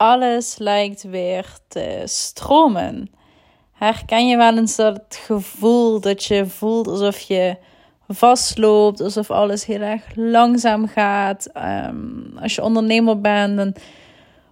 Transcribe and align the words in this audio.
alles 0.00 0.58
lijkt 0.58 1.02
weer 1.02 1.46
te 1.68 2.02
stromen. 2.04 3.10
Herken 3.72 4.28
je 4.28 4.36
wel 4.36 4.56
eens 4.56 4.76
dat 4.76 5.02
gevoel 5.08 6.00
dat 6.00 6.24
je 6.24 6.46
voelt 6.46 6.88
alsof 6.88 7.20
je 7.20 7.56
vastloopt, 8.08 9.00
alsof 9.00 9.30
alles 9.30 9.64
heel 9.64 9.80
erg 9.80 10.02
langzaam 10.14 10.88
gaat? 10.88 11.46
Ehm, 11.46 12.36
als 12.42 12.54
je 12.54 12.62
ondernemer 12.62 13.20
bent, 13.20 13.56
dan 13.56 13.74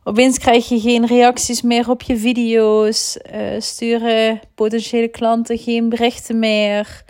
opeens 0.04 0.38
krijg 0.38 0.68
je 0.68 0.80
geen 0.80 1.06
reacties 1.06 1.62
meer 1.62 1.90
op 1.90 2.02
je 2.02 2.16
video's, 2.16 3.18
uh, 3.34 3.60
sturen 3.60 4.40
potentiële 4.54 5.08
klanten 5.08 5.58
geen 5.58 5.88
berichten 5.88 6.38
meer. 6.38 7.04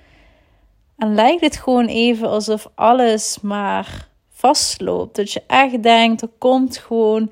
En 0.96 1.14
lijkt 1.14 1.41
het 1.41 1.57
gewoon 1.57 1.86
even 1.86 2.29
alsof 2.29 2.68
alles 2.75 3.39
maar 3.43 4.09
vastloopt. 4.30 5.16
Dat 5.16 5.32
je 5.32 5.43
echt 5.46 5.82
denkt, 5.82 6.23
er 6.23 6.30
komt 6.39 6.77
gewoon 6.77 7.30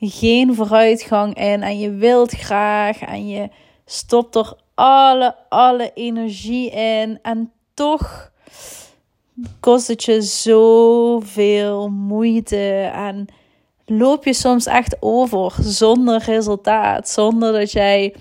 geen 0.00 0.54
vooruitgang 0.54 1.34
in. 1.34 1.62
En 1.62 1.78
je 1.78 1.90
wilt 1.90 2.32
graag 2.32 3.00
en 3.00 3.28
je 3.28 3.48
stopt 3.84 4.34
er 4.34 4.56
alle, 4.74 5.34
alle 5.48 5.90
energie 5.94 6.70
in. 6.70 7.18
En 7.22 7.52
toch 7.74 8.30
kost 9.60 9.88
het 9.88 10.04
je 10.04 10.22
zoveel 10.22 11.88
moeite. 11.88 12.90
En 12.94 13.26
loop 13.86 14.24
je 14.24 14.32
soms 14.32 14.66
echt 14.66 14.96
over 15.00 15.54
zonder 15.60 16.22
resultaat. 16.22 17.08
Zonder 17.08 17.52
dat 17.52 17.72
jij 17.72 18.14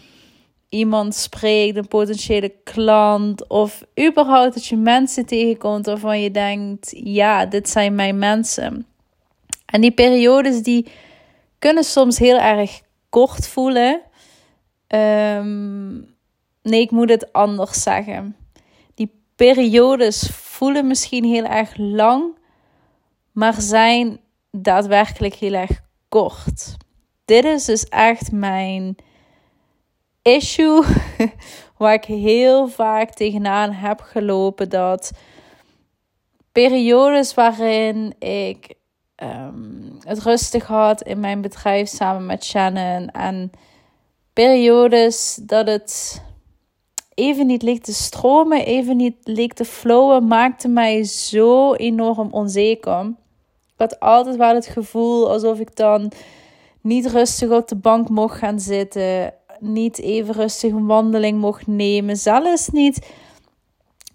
iemand 0.69 1.15
spreekt, 1.15 1.77
een 1.77 1.87
potentiële 1.87 2.53
klant, 2.63 3.47
of 3.47 3.83
überhaupt 4.07 4.53
dat 4.53 4.65
je 4.65 4.77
mensen 4.77 5.25
tegenkomt 5.25 5.85
waarvan 5.85 6.21
je 6.21 6.31
denkt: 6.31 6.91
ja, 7.03 7.45
dit 7.45 7.69
zijn 7.69 7.95
mijn 7.95 8.17
mensen. 8.17 8.85
En 9.65 9.81
die 9.81 9.91
periodes 9.91 10.61
die 10.61 10.87
kunnen 11.65 11.83
soms 11.83 12.19
heel 12.19 12.37
erg 12.39 12.81
kort 13.09 13.47
voelen. 13.47 14.01
Ehm, 14.87 15.93
nee, 16.61 16.81
ik 16.81 16.91
moet 16.91 17.09
het 17.09 17.33
anders 17.33 17.81
zeggen. 17.81 18.35
Die 18.93 19.11
periodes 19.35 20.29
voelen 20.33 20.87
misschien 20.87 21.23
heel 21.23 21.43
erg 21.43 21.77
lang, 21.77 22.37
maar 23.31 23.61
zijn 23.61 24.19
daadwerkelijk 24.51 25.33
heel 25.33 25.53
erg 25.53 25.81
kort. 26.09 26.75
Dit 27.25 27.45
is 27.45 27.65
dus 27.65 27.83
echt 27.83 28.31
mijn 28.31 28.95
issue 30.21 30.83
waar 31.77 31.93
ik 31.93 32.05
heel 32.05 32.67
vaak 32.67 33.13
tegenaan 33.13 33.71
heb 33.71 33.99
gelopen. 33.99 34.69
Dat 34.69 35.11
periodes 36.51 37.33
waarin 37.33 38.15
ik 38.19 38.75
ehm, 39.15 39.91
het 39.99 40.19
rustig 40.19 40.65
had 40.65 41.01
in 41.01 41.19
mijn 41.19 41.41
bedrijf 41.41 41.89
samen 41.89 42.25
met 42.25 42.45
Shannon. 42.45 43.09
En 43.09 43.51
periodes 44.33 45.39
dat 45.41 45.67
het 45.67 46.23
even 47.13 47.47
niet 47.47 47.61
leek 47.61 47.83
te 47.83 47.93
stromen, 47.93 48.65
even 48.65 48.97
niet 48.97 49.15
leek 49.23 49.53
te 49.53 49.65
flowen, 49.65 50.27
maakte 50.27 50.67
mij 50.67 51.03
zo 51.03 51.73
enorm 51.73 52.31
onzeker. 52.31 53.13
Ik 53.67 53.81
had 53.81 53.99
altijd 53.99 54.35
wel 54.35 54.53
het 54.53 54.67
gevoel 54.67 55.31
alsof 55.31 55.59
ik 55.59 55.75
dan 55.75 56.11
niet 56.81 57.05
rustig 57.05 57.49
op 57.49 57.67
de 57.67 57.75
bank 57.75 58.09
mocht 58.09 58.37
gaan 58.37 58.59
zitten 58.59 59.33
niet 59.59 59.99
even 59.99 60.33
rustig 60.33 60.71
een 60.71 60.85
wandeling 60.85 61.39
mocht 61.39 61.67
nemen. 61.67 62.17
Zelfs 62.17 62.69
niet 62.69 63.11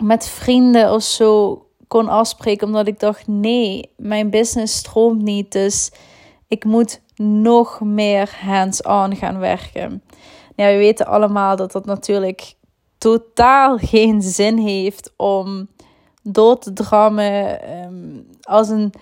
met 0.03 0.29
vrienden 0.29 0.92
of 0.92 1.03
zo 1.03 1.64
kon 1.91 2.08
afspreken. 2.08 2.66
Omdat 2.66 2.86
ik 2.86 3.00
dacht: 3.00 3.27
nee, 3.27 3.92
mijn 3.96 4.30
business 4.30 4.77
stroomt 4.77 5.22
niet. 5.22 5.52
Dus 5.52 5.92
ik 6.48 6.64
moet 6.64 7.00
nog 7.16 7.80
meer 7.80 8.36
hands-on 8.41 9.16
gaan 9.16 9.38
werken. 9.38 10.02
Ja, 10.56 10.66
we 10.66 10.77
weten 10.77 11.06
allemaal 11.06 11.56
dat 11.56 11.72
dat 11.72 11.84
natuurlijk 11.84 12.55
totaal 12.98 13.78
geen 13.92 14.22
zin 14.22 14.58
heeft 14.58 15.12
om 15.16 15.68
door 16.23 16.58
te 16.58 16.73
drammen 16.73 17.62
ehm, 17.62 18.20
als 18.42 18.68
een 18.68 18.92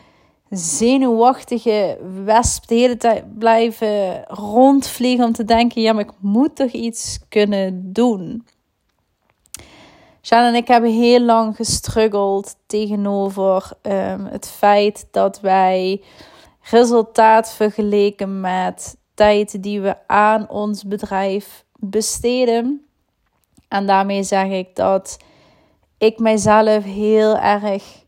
zenuwachtige 0.51 1.99
wesp 2.25 2.69
de 2.69 2.75
hele 2.75 2.97
tijd 2.97 3.39
blijven 3.39 4.25
rondvliegen 4.29 5.25
om 5.25 5.33
te 5.33 5.45
denken: 5.45 5.83
ja, 5.83 5.93
maar 5.93 6.05
ik 6.05 6.13
moet 6.21 6.57
toch 6.57 6.71
iets 6.71 7.19
kunnen 7.29 7.93
doen. 7.93 8.47
Sjan 10.29 10.45
en 10.45 10.55
ik 10.55 10.69
hebben 10.69 10.91
heel 10.91 11.21
lang 11.21 11.57
gestruggeld 11.57 12.57
tegenover 12.67 13.71
um, 13.83 14.27
het 14.27 14.49
feit 14.49 15.09
dat 15.11 15.41
wij 15.41 16.03
resultaat 16.71 17.53
vergeleken 17.53 18.41
met 18.41 18.97
tijd 19.15 19.63
die 19.63 19.81
we 19.81 19.97
aan 20.07 20.49
ons 20.49 20.85
bedrijf 20.85 21.65
besteden. 21.79 22.87
En 23.69 23.87
daarmee 23.87 24.23
zeg 24.23 24.47
ik 24.47 24.77
dat 24.77 25.17
ik 25.99 26.19
mijzelf 26.19 26.85
heel 26.85 27.37
erg 27.37 28.05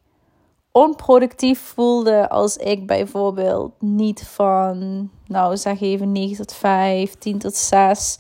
onproductief 0.73 1.61
voelde 1.61 2.29
als 2.29 2.57
ik 2.57 2.87
bijvoorbeeld 2.87 3.73
niet 3.79 4.27
van, 4.27 5.11
nou 5.27 5.57
zeg 5.57 5.81
even 5.81 6.13
9 6.13 6.37
tot 6.37 6.53
5, 6.53 7.15
10 7.15 7.39
tot 7.39 7.57
6, 7.57 8.19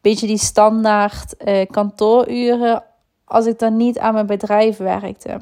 beetje 0.00 0.26
die 0.26 0.38
standaard 0.38 1.34
uh, 1.44 1.66
kantooruren, 1.70 2.82
als 3.28 3.46
ik 3.46 3.58
dan 3.58 3.76
niet 3.76 3.98
aan 3.98 4.14
mijn 4.14 4.26
bedrijf 4.26 4.76
werkte. 4.76 5.38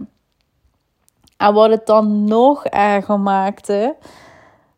En 1.36 1.54
wat 1.54 1.70
het 1.70 1.86
dan 1.86 2.24
nog 2.24 2.64
erger 2.64 3.20
maakte, 3.20 3.96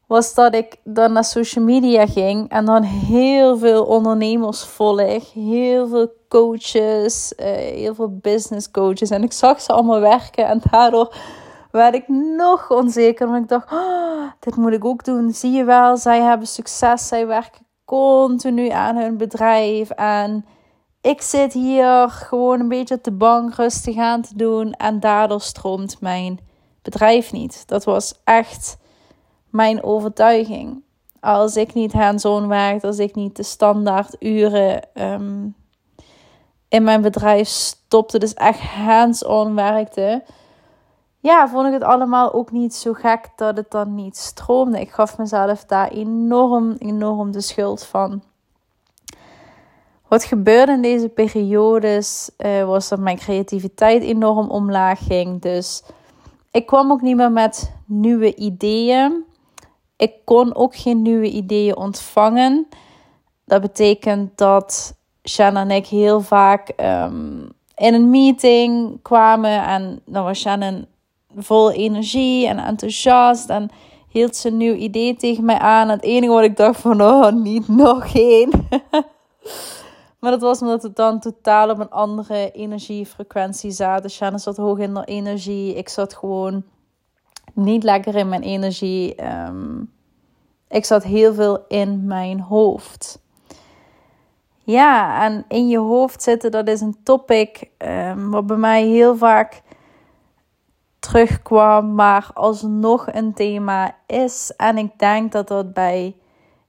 was 0.06 0.34
dat 0.34 0.54
ik 0.54 0.76
dan 0.84 1.12
naar 1.12 1.24
social 1.24 1.64
media 1.64 2.06
ging 2.06 2.48
en 2.48 2.64
dan 2.64 2.82
heel 2.82 3.58
veel 3.58 3.84
ondernemers 3.84 4.64
volg, 4.64 5.32
heel 5.32 5.88
veel 5.88 6.12
coaches, 6.28 7.32
uh, 7.36 7.46
heel 7.56 7.94
veel 7.94 8.18
business 8.20 8.70
coaches. 8.70 9.10
En 9.10 9.22
ik 9.22 9.32
zag 9.32 9.60
ze 9.60 9.72
allemaal 9.72 10.00
werken 10.00 10.46
en 10.46 10.60
daardoor 10.70 11.14
werd 11.70 11.94
ik 11.94 12.08
nog 12.36 12.70
onzeker. 12.70 13.28
Want 13.28 13.42
ik 13.42 13.48
dacht, 13.48 13.72
oh, 13.72 14.30
dit 14.40 14.56
moet 14.56 14.72
ik 14.72 14.84
ook 14.84 15.04
doen. 15.04 15.32
Zie 15.32 15.52
je 15.52 15.64
wel, 15.64 15.96
zij 15.96 16.20
hebben 16.20 16.46
succes. 16.46 17.08
Zij 17.08 17.26
werken 17.26 17.66
continu 17.84 18.68
aan 18.68 18.96
hun 18.96 19.16
bedrijf. 19.16 19.90
En 19.90 20.44
ik 21.00 21.22
zit 21.22 21.52
hier 21.52 22.08
gewoon 22.08 22.60
een 22.60 22.68
beetje 22.68 22.94
op 22.94 23.04
de 23.04 23.12
bank 23.12 23.54
rustig 23.54 23.96
aan 23.96 24.22
te 24.22 24.36
doen. 24.36 24.72
En 24.72 25.00
daardoor 25.00 25.40
stroomt 25.40 26.00
mijn 26.00 26.38
bedrijf 26.82 27.32
niet. 27.32 27.68
Dat 27.68 27.84
was 27.84 28.20
echt 28.24 28.78
mijn 29.50 29.82
overtuiging. 29.82 30.82
Als 31.20 31.56
ik 31.56 31.74
niet 31.74 31.92
hands-on 31.92 32.48
werkte, 32.48 32.86
als 32.86 32.98
ik 32.98 33.14
niet 33.14 33.36
de 33.36 33.42
standaard 33.42 34.16
uren 34.18 34.94
ehm, 34.94 35.48
in 36.68 36.82
mijn 36.82 37.02
bedrijf 37.02 37.48
stopte, 37.48 38.18
dus 38.18 38.34
echt 38.34 38.60
hands-on 38.60 39.54
werkte, 39.54 40.24
ja, 41.20 41.48
vond 41.48 41.66
ik 41.66 41.72
het 41.72 41.82
allemaal 41.82 42.32
ook 42.32 42.50
niet 42.50 42.74
zo 42.74 42.92
gek 42.92 43.28
dat 43.36 43.56
het 43.56 43.70
dan 43.70 43.94
niet 43.94 44.16
stroomde. 44.16 44.80
Ik 44.80 44.90
gaf 44.90 45.18
mezelf 45.18 45.64
daar 45.64 45.88
enorm, 45.88 46.76
enorm 46.78 47.30
de 47.30 47.40
schuld 47.40 47.84
van. 47.84 48.22
Wat 50.08 50.24
gebeurde 50.24 50.72
in 50.72 50.82
deze 50.82 51.08
periodes 51.08 52.30
uh, 52.38 52.64
was 52.64 52.88
dat 52.88 52.98
mijn 52.98 53.16
creativiteit 53.16 54.02
enorm 54.02 54.50
omlaag 54.50 54.98
ging. 55.06 55.40
Dus 55.40 55.82
ik 56.50 56.66
kwam 56.66 56.92
ook 56.92 57.02
niet 57.02 57.16
meer 57.16 57.32
met 57.32 57.72
nieuwe 57.86 58.34
ideeën. 58.34 59.24
Ik 59.96 60.12
kon 60.24 60.54
ook 60.54 60.76
geen 60.76 61.02
nieuwe 61.02 61.30
ideeën 61.30 61.76
ontvangen. 61.76 62.68
Dat 63.44 63.60
betekent 63.60 64.38
dat 64.38 64.94
Shanna 65.28 65.60
en 65.60 65.70
ik 65.70 65.86
heel 65.86 66.20
vaak 66.20 66.68
ehm, 66.68 67.38
in 67.76 67.94
een 67.94 68.10
meeting 68.10 68.98
kwamen 69.02 69.64
en 69.66 70.00
dan 70.04 70.24
was 70.24 70.40
Shannon 70.40 70.86
vol 71.36 71.72
energie 71.72 72.46
en 72.46 72.58
enthousiast. 72.58 73.48
En 73.48 73.70
hield 74.08 74.36
ze 74.36 74.48
een 74.48 74.56
nieuw 74.56 74.74
idee 74.74 75.16
tegen 75.16 75.44
mij 75.44 75.58
aan. 75.58 75.88
Het 75.88 76.02
enige 76.02 76.32
wat 76.32 76.42
ik 76.42 76.56
dacht 76.56 76.80
van, 76.80 77.02
oh, 77.02 77.32
niet 77.32 77.68
nog 77.68 78.14
één. 78.14 78.50
maar 80.18 80.30
dat 80.30 80.40
was 80.40 80.60
omdat 80.60 80.82
het 80.82 80.96
dan 80.96 81.20
totaal 81.20 81.70
op 81.70 81.78
een 81.78 81.90
andere 81.90 82.50
energiefrequentie 82.50 83.70
zaten. 83.70 84.10
Shannon 84.10 84.38
zat 84.38 84.56
hoog 84.56 84.78
in 84.78 84.94
de 84.94 85.04
energie. 85.04 85.74
Ik 85.74 85.88
zat 85.88 86.14
gewoon 86.14 86.64
niet 87.54 87.82
lekker 87.82 88.14
in 88.14 88.28
mijn 88.28 88.42
energie. 88.42 89.14
Ehm, 89.14 89.82
ik 90.68 90.84
zat 90.84 91.02
heel 91.02 91.34
veel 91.34 91.64
in 91.68 92.06
mijn 92.06 92.40
hoofd. 92.40 93.20
Ja, 94.64 95.24
en 95.24 95.44
in 95.48 95.68
je 95.68 95.78
hoofd 95.78 96.22
zitten, 96.22 96.50
dat 96.50 96.68
is 96.68 96.80
een 96.80 96.96
topic 97.02 97.70
um, 97.78 98.30
wat 98.30 98.46
bij 98.46 98.56
mij 98.56 98.86
heel 98.86 99.16
vaak 99.16 99.62
terugkwam, 100.98 101.94
maar 101.94 102.30
alsnog 102.34 103.06
een 103.12 103.34
thema 103.34 103.96
is. 104.06 104.52
En 104.56 104.78
ik 104.78 104.98
denk 104.98 105.32
dat 105.32 105.48
dat 105.48 105.72
bij 105.72 106.16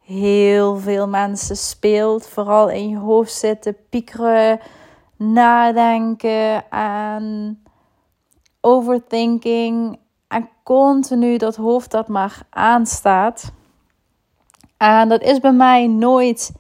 heel 0.10 0.78
veel 0.78 1.08
mensen 1.08 1.58
speelt. 1.58 2.28
Vooral 2.28 2.70
in 2.70 2.90
je 2.90 2.98
hoofd 2.98 3.34
zitten, 3.34 3.76
piekeren, 3.90 4.60
nadenken 5.16 6.70
en 6.70 7.64
overthinking. 8.62 10.00
En 10.28 10.50
continu 10.64 11.38
dat 11.38 11.56
hoofd 11.56 11.92
dat 11.92 12.08
maar 12.08 12.42
aanstaat. 12.50 13.52
En 14.78 15.10
dat 15.10 15.22
is 15.22 15.40
bij 15.40 15.54
mij 15.54 15.88
nooit 15.88 16.52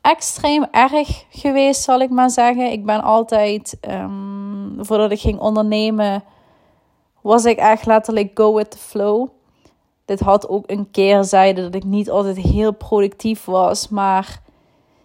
extreem 0.00 0.66
erg 0.70 1.24
geweest, 1.30 1.82
zal 1.82 2.00
ik 2.00 2.10
maar 2.10 2.30
zeggen. 2.30 2.72
Ik 2.72 2.86
ben 2.86 3.02
altijd, 3.02 3.78
um, 3.88 4.76
voordat 4.78 5.10
ik 5.10 5.20
ging 5.20 5.38
ondernemen, 5.38 6.24
was 7.22 7.44
ik 7.44 7.58
echt 7.58 7.86
letterlijk 7.86 8.30
go 8.34 8.54
with 8.54 8.70
the 8.70 8.78
flow. 8.78 9.28
Dit 10.10 10.20
had 10.20 10.48
ook 10.48 10.64
een 10.66 10.90
keerzijde 10.90 11.62
dat 11.62 11.74
ik 11.74 11.84
niet 11.84 12.10
altijd 12.10 12.36
heel 12.36 12.72
productief 12.72 13.44
was, 13.44 13.88
maar 13.88 14.42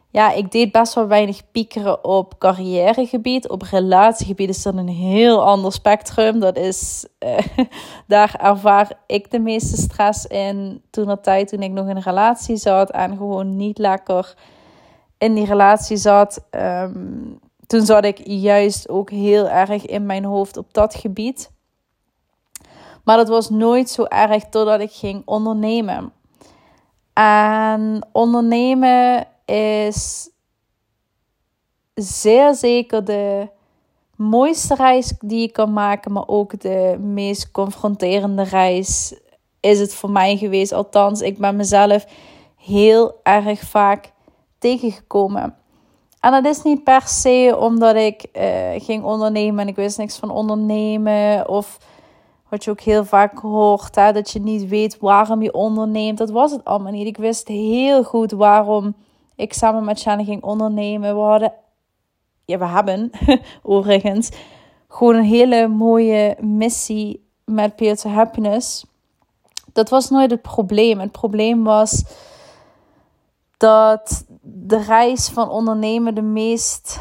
ja, 0.09 0.31
ik 0.31 0.51
deed 0.51 0.71
best 0.71 0.93
wel 0.93 1.07
weinig 1.07 1.51
piekeren 1.51 2.03
op 2.03 2.37
carrièregebied. 2.37 3.49
Op 3.49 3.61
relatiegebied 3.61 4.49
is 4.49 4.61
dat 4.61 4.75
een 4.75 4.87
heel 4.87 5.45
ander 5.45 5.71
spectrum. 5.71 6.39
Dat 6.39 6.57
is, 6.57 7.07
uh, 7.19 7.37
daar 8.07 8.35
ervaar 8.41 8.91
ik 9.07 9.31
de 9.31 9.39
meeste 9.39 9.77
stress 9.77 10.25
in. 10.25 10.81
Toen 10.89 11.05
dat 11.05 11.23
tijd, 11.23 11.47
toen 11.47 11.61
ik 11.61 11.71
nog 11.71 11.87
in 11.87 11.95
een 11.95 12.01
relatie 12.01 12.55
zat 12.55 12.91
en 12.91 13.17
gewoon 13.17 13.55
niet 13.55 13.77
lekker 13.77 14.33
in 15.17 15.33
die 15.33 15.45
relatie 15.45 15.97
zat. 15.97 16.45
Um, 16.51 17.39
toen 17.67 17.85
zat 17.85 18.05
ik 18.05 18.21
juist 18.23 18.89
ook 18.89 19.09
heel 19.09 19.49
erg 19.49 19.85
in 19.85 20.05
mijn 20.05 20.23
hoofd 20.23 20.57
op 20.57 20.73
dat 20.73 20.95
gebied. 20.95 21.53
Maar 23.05 23.17
dat 23.17 23.27
was 23.27 23.49
nooit 23.49 23.89
zo 23.89 24.03
erg 24.03 24.43
totdat 24.43 24.79
ik 24.79 24.91
ging 24.91 25.21
ondernemen. 25.25 26.13
En 27.13 28.07
ondernemen 28.11 29.27
is 29.45 30.29
zeer 31.93 32.55
zeker 32.55 33.05
de 33.05 33.49
mooiste 34.15 34.75
reis 34.75 35.13
die 35.19 35.39
je 35.39 35.51
kan 35.51 35.73
maken, 35.73 36.11
maar 36.11 36.27
ook 36.27 36.59
de 36.59 36.97
meest 36.99 37.51
confronterende 37.51 38.43
reis 38.43 39.19
is 39.59 39.79
het 39.79 39.93
voor 39.93 40.09
mij 40.09 40.37
geweest. 40.37 40.71
Althans, 40.71 41.21
ik 41.21 41.37
ben 41.37 41.55
mezelf 41.55 42.05
heel 42.55 43.19
erg 43.23 43.59
vaak 43.59 44.11
tegengekomen. 44.57 45.55
En 46.19 46.31
dat 46.31 46.45
is 46.45 46.61
niet 46.61 46.83
per 46.83 47.01
se 47.01 47.55
omdat 47.59 47.95
ik 47.95 48.25
uh, 48.33 48.43
ging 48.77 49.03
ondernemen 49.03 49.59
en 49.59 49.67
ik 49.67 49.75
wist 49.75 49.97
niks 49.97 50.17
van 50.17 50.29
ondernemen. 50.29 51.49
Of 51.49 51.77
wat 52.49 52.63
je 52.63 52.71
ook 52.71 52.81
heel 52.81 53.05
vaak 53.05 53.39
hoort, 53.39 53.95
hè, 53.95 54.11
dat 54.11 54.31
je 54.31 54.39
niet 54.39 54.67
weet 54.67 54.97
waarom 54.99 55.41
je 55.41 55.53
onderneemt. 55.53 56.17
Dat 56.17 56.29
was 56.29 56.51
het 56.51 56.65
allemaal 56.65 56.91
niet. 56.91 57.07
Ik 57.07 57.17
wist 57.17 57.47
heel 57.47 58.03
goed 58.03 58.31
waarom 58.31 58.95
ik 59.35 59.53
samen 59.53 59.85
met 59.85 59.99
Shane 59.99 60.23
ging 60.23 60.43
ondernemen. 60.43 61.15
We 61.15 61.21
hadden, 61.21 61.53
ja, 62.45 62.57
we 62.57 62.65
hebben 62.65 63.11
overigens 63.63 64.29
gewoon 64.87 65.15
een 65.15 65.23
hele 65.23 65.67
mooie 65.67 66.37
missie 66.39 67.29
met 67.45 67.75
Peer 67.75 67.95
to 67.95 68.09
Happiness. 68.09 68.85
Dat 69.73 69.89
was 69.89 70.09
nooit 70.09 70.31
het 70.31 70.41
probleem. 70.41 70.99
Het 70.99 71.11
probleem 71.11 71.63
was 71.63 72.03
dat 73.57 74.25
de 74.41 74.77
reis 74.77 75.29
van 75.29 75.49
ondernemen 75.49 76.15
de 76.15 76.21
meest 76.21 76.99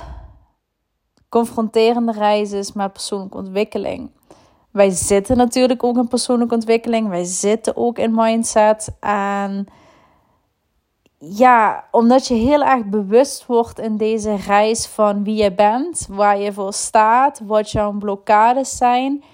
confronterende 1.29 2.12
reis 2.12 2.52
is 2.52 2.73
met 2.73 2.93
persoonlijke 2.93 3.37
ontwikkeling. 3.37 4.11
Wij 4.75 4.91
zitten 4.91 5.37
natuurlijk 5.37 5.82
ook 5.82 5.97
in 5.97 6.09
persoonlijke 6.09 6.55
ontwikkeling. 6.55 7.09
Wij 7.09 7.25
zitten 7.25 7.76
ook 7.76 7.99
in 7.99 8.15
mindset. 8.15 8.97
En 9.00 9.67
ja, 11.19 11.85
omdat 11.91 12.26
je 12.26 12.35
heel 12.35 12.65
erg 12.65 12.85
bewust 12.85 13.47
wordt 13.47 13.79
in 13.79 13.97
deze 13.97 14.35
reis 14.35 14.87
van 14.87 15.25
wie 15.25 15.43
je 15.43 15.53
bent, 15.53 16.06
waar 16.11 16.38
je 16.38 16.53
voor 16.53 16.73
staat, 16.73 17.41
wat 17.44 17.71
jouw 17.71 17.93
blokkades 17.93 18.76
zijn, 18.76 19.25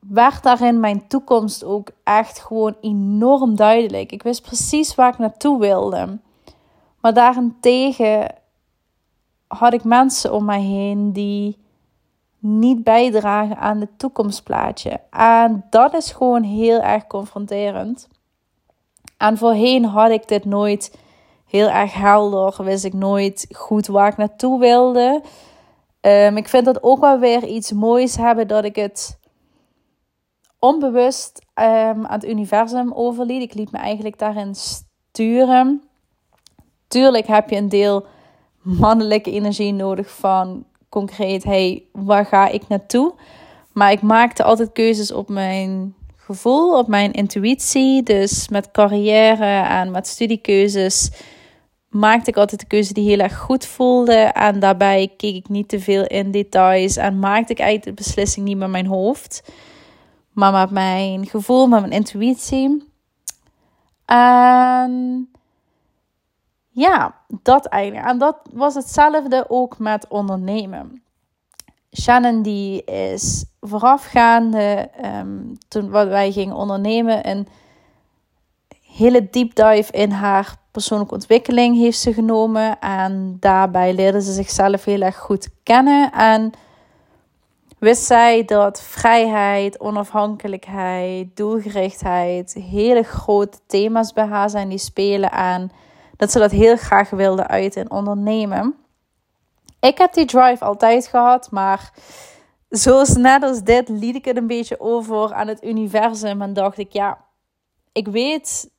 werd 0.00 0.42
daarin 0.42 0.80
mijn 0.80 1.08
toekomst 1.08 1.64
ook 1.64 1.90
echt 2.04 2.38
gewoon 2.38 2.76
enorm 2.80 3.56
duidelijk. 3.56 4.12
Ik 4.12 4.22
wist 4.22 4.42
precies 4.42 4.94
waar 4.94 5.12
ik 5.12 5.18
naartoe 5.18 5.58
wilde. 5.58 6.18
Maar 7.00 7.14
daarentegen 7.14 8.34
had 9.46 9.72
ik 9.72 9.84
mensen 9.84 10.32
om 10.32 10.44
mij 10.44 10.60
heen 10.60 11.12
die 11.12 11.66
niet 12.38 12.84
bijdragen 12.84 13.56
aan 13.56 13.80
het 13.80 13.98
toekomstplaatje. 13.98 15.00
En 15.10 15.64
dat 15.70 15.94
is 15.94 16.12
gewoon 16.12 16.42
heel 16.42 16.80
erg 16.80 17.06
confronterend. 17.06 18.08
En 19.16 19.36
voorheen 19.36 19.84
had 19.84 20.10
ik 20.10 20.28
dit 20.28 20.44
nooit 20.44 20.98
heel 21.46 21.68
erg 21.68 21.94
helder. 21.94 22.64
Wist 22.64 22.84
ik 22.84 22.92
nooit 22.92 23.46
goed 23.56 23.86
waar 23.86 24.08
ik 24.08 24.16
naartoe 24.16 24.58
wilde. 24.58 25.22
Um, 26.00 26.36
ik 26.36 26.48
vind 26.48 26.64
dat 26.64 26.82
ook 26.82 27.00
wel 27.00 27.18
weer 27.18 27.44
iets 27.44 27.72
moois 27.72 28.16
hebben 28.16 28.48
dat 28.48 28.64
ik 28.64 28.76
het 28.76 29.18
onbewust 30.58 31.40
um, 31.54 32.06
aan 32.06 32.06
het 32.10 32.24
universum 32.24 32.92
overliet. 32.92 33.42
Ik 33.42 33.54
liet 33.54 33.72
me 33.72 33.78
eigenlijk 33.78 34.18
daarin 34.18 34.54
sturen. 34.54 35.82
Tuurlijk 36.88 37.26
heb 37.26 37.50
je 37.50 37.56
een 37.56 37.68
deel 37.68 38.06
mannelijke 38.62 39.30
energie 39.30 39.72
nodig 39.72 40.10
van 40.10 40.64
concreet, 40.88 41.44
hey, 41.44 41.84
waar 41.92 42.26
ga 42.26 42.48
ik 42.48 42.68
naartoe? 42.68 43.14
Maar 43.72 43.92
ik 43.92 44.02
maakte 44.02 44.42
altijd 44.42 44.72
keuzes 44.72 45.12
op 45.12 45.28
mijn 45.28 45.94
gevoel, 46.16 46.78
op 46.78 46.88
mijn 46.88 47.12
intuïtie. 47.12 48.02
Dus 48.02 48.48
met 48.48 48.70
carrière 48.70 49.62
en 49.68 49.90
met 49.90 50.06
studiekeuzes 50.06 51.10
maakte 51.88 52.30
ik 52.30 52.36
altijd 52.36 52.60
de 52.60 52.66
keuze 52.66 52.92
die 52.92 53.08
heel 53.08 53.18
erg 53.18 53.38
goed 53.38 53.66
voelde. 53.66 54.16
En 54.16 54.60
daarbij 54.60 55.12
keek 55.16 55.34
ik 55.34 55.48
niet 55.48 55.68
te 55.68 55.80
veel 55.80 56.06
in 56.06 56.30
details 56.30 56.96
en 56.96 57.18
maakte 57.18 57.52
ik 57.52 57.58
eigenlijk 57.58 57.96
de 57.96 58.04
beslissing 58.04 58.46
niet 58.46 58.58
met 58.58 58.70
mijn 58.70 58.86
hoofd, 58.86 59.52
maar 60.32 60.52
met 60.52 60.70
mijn 60.70 61.26
gevoel, 61.26 61.66
met 61.66 61.80
mijn 61.80 61.92
intuïtie. 61.92 62.86
En 64.04 65.28
ja, 66.78 67.14
dat 67.42 67.66
eigenlijk. 67.66 68.06
En 68.06 68.18
dat 68.18 68.36
was 68.52 68.74
hetzelfde 68.74 69.44
ook 69.48 69.78
met 69.78 70.08
ondernemen. 70.08 71.02
Shannon 72.00 72.42
die 72.42 72.84
is 72.84 73.44
voorafgaande, 73.60 74.90
um, 75.04 75.58
toen 75.68 75.90
wij 75.90 76.32
gingen 76.32 76.56
ondernemen, 76.56 77.28
een 77.28 77.48
hele 78.82 79.28
deep 79.30 79.54
dive 79.54 79.92
in 79.92 80.10
haar 80.10 80.56
persoonlijke 80.70 81.14
ontwikkeling 81.14 81.76
heeft 81.76 81.98
ze 81.98 82.12
genomen. 82.12 82.78
En 82.78 83.36
daarbij 83.40 83.94
leerde 83.94 84.22
ze 84.22 84.32
zichzelf 84.32 84.84
heel 84.84 85.00
erg 85.00 85.16
goed 85.16 85.48
kennen. 85.62 86.12
En 86.12 86.52
wist 87.78 88.04
zij 88.04 88.44
dat 88.44 88.82
vrijheid, 88.82 89.80
onafhankelijkheid, 89.80 91.36
doelgerichtheid 91.36 92.52
hele 92.70 93.02
grote 93.02 93.58
thema's 93.66 94.12
bij 94.12 94.26
haar 94.26 94.50
zijn 94.50 94.68
die 94.68 94.78
spelen 94.78 95.32
aan 95.32 95.70
dat 96.18 96.30
ze 96.30 96.38
dat 96.38 96.50
heel 96.50 96.76
graag 96.76 97.10
wilde 97.10 97.46
uiten 97.46 97.82
en 97.82 97.90
ondernemen. 97.90 98.74
Ik 99.80 99.98
heb 99.98 100.12
die 100.12 100.24
drive 100.24 100.64
altijd 100.64 101.06
gehad, 101.06 101.50
maar 101.50 101.92
zoals 102.68 103.16
net 103.16 103.42
als 103.42 103.62
dit 103.62 103.88
liet 103.88 104.14
ik 104.14 104.24
het 104.24 104.36
een 104.36 104.46
beetje 104.46 104.80
over 104.80 105.32
aan 105.32 105.48
het 105.48 105.64
universum 105.64 106.42
en 106.42 106.52
dacht 106.52 106.78
ik, 106.78 106.92
ja, 106.92 107.24
ik 107.92 108.08
weet 108.08 108.70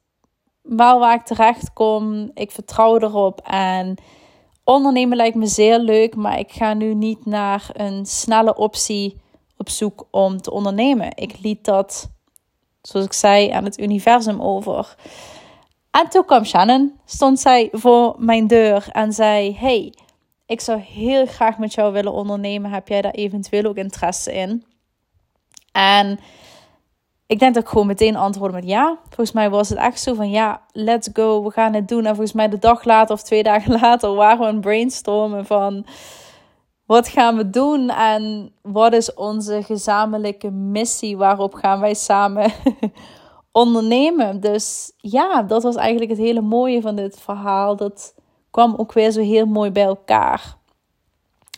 wel 0.61 0.99
waar 0.99 1.15
ik 1.15 1.25
terecht 1.25 1.73
kom. 1.73 2.31
Ik 2.33 2.51
vertrouw 2.51 2.99
erop 2.99 3.41
en 3.41 3.95
ondernemen 4.63 5.17
lijkt 5.17 5.35
me 5.35 5.45
zeer 5.45 5.79
leuk, 5.79 6.15
maar 6.15 6.39
ik 6.39 6.51
ga 6.51 6.73
nu 6.73 6.93
niet 6.93 7.25
naar 7.25 7.69
een 7.73 8.05
snelle 8.05 8.55
optie 8.55 9.21
op 9.57 9.69
zoek 9.69 10.07
om 10.11 10.41
te 10.41 10.51
ondernemen. 10.51 11.11
Ik 11.15 11.39
liet 11.39 11.65
dat, 11.65 12.09
zoals 12.81 13.05
ik 13.05 13.13
zei, 13.13 13.49
aan 13.49 13.63
het 13.63 13.79
universum 13.79 14.41
over. 14.41 14.95
En 15.91 16.09
toen 16.09 16.25
kwam 16.25 16.45
Shannon, 16.45 16.99
stond 17.05 17.39
zij 17.39 17.69
voor 17.71 18.15
mijn 18.17 18.47
deur 18.47 18.87
en 18.91 19.13
zei: 19.13 19.55
Hey, 19.55 19.93
ik 20.45 20.61
zou 20.61 20.79
heel 20.79 21.25
graag 21.25 21.57
met 21.57 21.73
jou 21.73 21.93
willen 21.93 22.13
ondernemen. 22.13 22.71
Heb 22.71 22.87
jij 22.87 23.01
daar 23.01 23.11
eventueel 23.11 23.65
ook 23.65 23.75
interesse 23.75 24.33
in? 24.33 24.65
En 25.71 26.19
ik 27.27 27.39
denk 27.39 27.53
dat 27.53 27.63
ik 27.63 27.69
gewoon 27.69 27.87
meteen 27.87 28.15
antwoordde 28.15 28.57
met 28.57 28.67
ja. 28.67 28.97
Volgens 29.03 29.31
mij 29.31 29.49
was 29.49 29.69
het 29.69 29.77
echt 29.77 30.01
zo 30.01 30.13
van 30.13 30.29
ja, 30.29 30.61
let's 30.71 31.09
go, 31.13 31.43
we 31.43 31.51
gaan 31.51 31.73
het 31.73 31.87
doen. 31.87 32.05
En 32.05 32.15
volgens 32.15 32.33
mij 32.33 32.49
de 32.49 32.59
dag 32.59 32.83
later 32.83 33.15
of 33.15 33.23
twee 33.23 33.43
dagen 33.43 33.71
later 33.81 34.13
waren 34.13 34.39
we 34.39 34.45
een 34.45 34.61
brainstormen 34.61 35.45
van 35.45 35.85
wat 36.85 37.07
gaan 37.07 37.35
we 37.37 37.49
doen 37.49 37.89
en 37.89 38.51
wat 38.61 38.93
is 38.93 39.13
onze 39.13 39.63
gezamenlijke 39.63 40.51
missie? 40.51 41.17
Waarop 41.17 41.53
gaan 41.53 41.79
wij 41.79 41.93
samen 41.93 42.51
ondernemen. 43.59 44.39
Dus 44.39 44.91
ja, 44.97 45.43
dat 45.43 45.63
was 45.63 45.75
eigenlijk 45.75 46.09
het 46.09 46.19
hele 46.19 46.41
mooie 46.41 46.81
van 46.81 46.95
dit 46.95 47.19
verhaal. 47.19 47.75
Dat 47.75 48.15
kwam 48.51 48.73
ook 48.77 48.93
weer 48.93 49.11
zo 49.11 49.21
heel 49.21 49.45
mooi 49.45 49.71
bij 49.71 49.83
elkaar. 49.83 50.57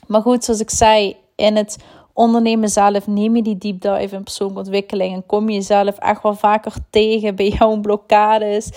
Maar 0.08 0.22
goed, 0.22 0.44
zoals 0.44 0.60
ik 0.60 0.70
zei, 0.70 1.16
in 1.36 1.56
het 1.56 1.78
ondernemen 2.14 2.70
zelf 2.70 3.08
neem 3.08 3.36
je 3.36 3.42
die 3.42 3.58
deep 3.58 3.82
dive 3.82 4.16
in 4.16 4.24
persoonlijke 4.24 4.62
ontwikkeling 4.62 5.14
en 5.16 5.26
kom 5.26 5.50
je 5.50 5.56
jezelf 5.56 5.98
echt 5.98 6.24
wel 6.24 6.36
vaker 6.36 6.74
tegen 6.90 7.36
bij 7.36 7.50
jouw 7.50 7.80
blokkades. 7.80 8.72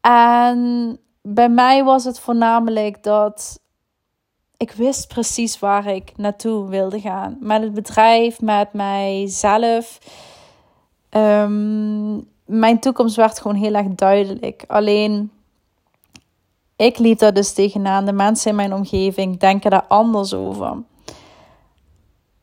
En 0.00 0.98
bij 1.22 1.48
mij 1.48 1.84
was 1.84 2.04
het 2.04 2.18
voornamelijk 2.18 3.02
dat 3.02 3.60
ik 4.56 4.72
wist 4.72 5.08
precies 5.08 5.58
waar 5.58 5.86
ik 5.86 6.12
naartoe 6.16 6.68
wilde 6.68 7.00
gaan. 7.00 7.36
Met 7.40 7.62
het 7.62 7.74
bedrijf, 7.74 8.40
met 8.40 8.72
mijzelf. 8.72 9.98
Um, 11.16 12.30
mijn 12.44 12.80
toekomst 12.80 13.16
werd 13.16 13.40
gewoon 13.40 13.56
heel 13.56 13.74
erg 13.74 13.86
duidelijk. 13.86 14.64
Alleen, 14.66 15.30
ik 16.76 16.98
liep 16.98 17.18
daar 17.18 17.34
dus 17.34 17.52
tegenaan. 17.52 18.04
De 18.04 18.12
mensen 18.12 18.50
in 18.50 18.56
mijn 18.56 18.74
omgeving 18.74 19.38
denken 19.38 19.70
daar 19.70 19.86
anders 19.88 20.34
over. 20.34 20.82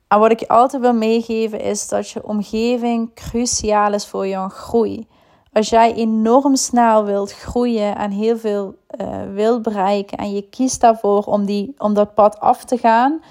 En 0.07 0.19
wat 0.19 0.31
ik 0.31 0.39
je 0.39 0.47
altijd 0.47 0.81
wil 0.81 0.93
meegeven 0.93 1.61
is 1.61 1.88
dat 1.88 2.09
je 2.09 2.27
omgeving 2.27 3.13
cruciaal 3.13 3.93
is 3.93 4.07
voor 4.07 4.27
jouw 4.27 4.49
groei. 4.49 5.07
Als 5.53 5.69
jij 5.69 5.93
enorm 5.93 6.55
snel 6.55 7.05
wilt 7.05 7.33
groeien 7.33 7.95
en 7.95 8.11
heel 8.11 8.38
veel 8.38 8.75
uh, 9.01 9.33
wilt 9.33 9.61
bereiken 9.61 10.17
en 10.17 10.33
je 10.33 10.49
kiest 10.49 10.81
daarvoor 10.81 11.23
om, 11.23 11.45
die, 11.45 11.73
om 11.77 11.93
dat 11.93 12.13
pad 12.13 12.39
af 12.39 12.63
te 12.63 12.77
gaan, 12.77 13.21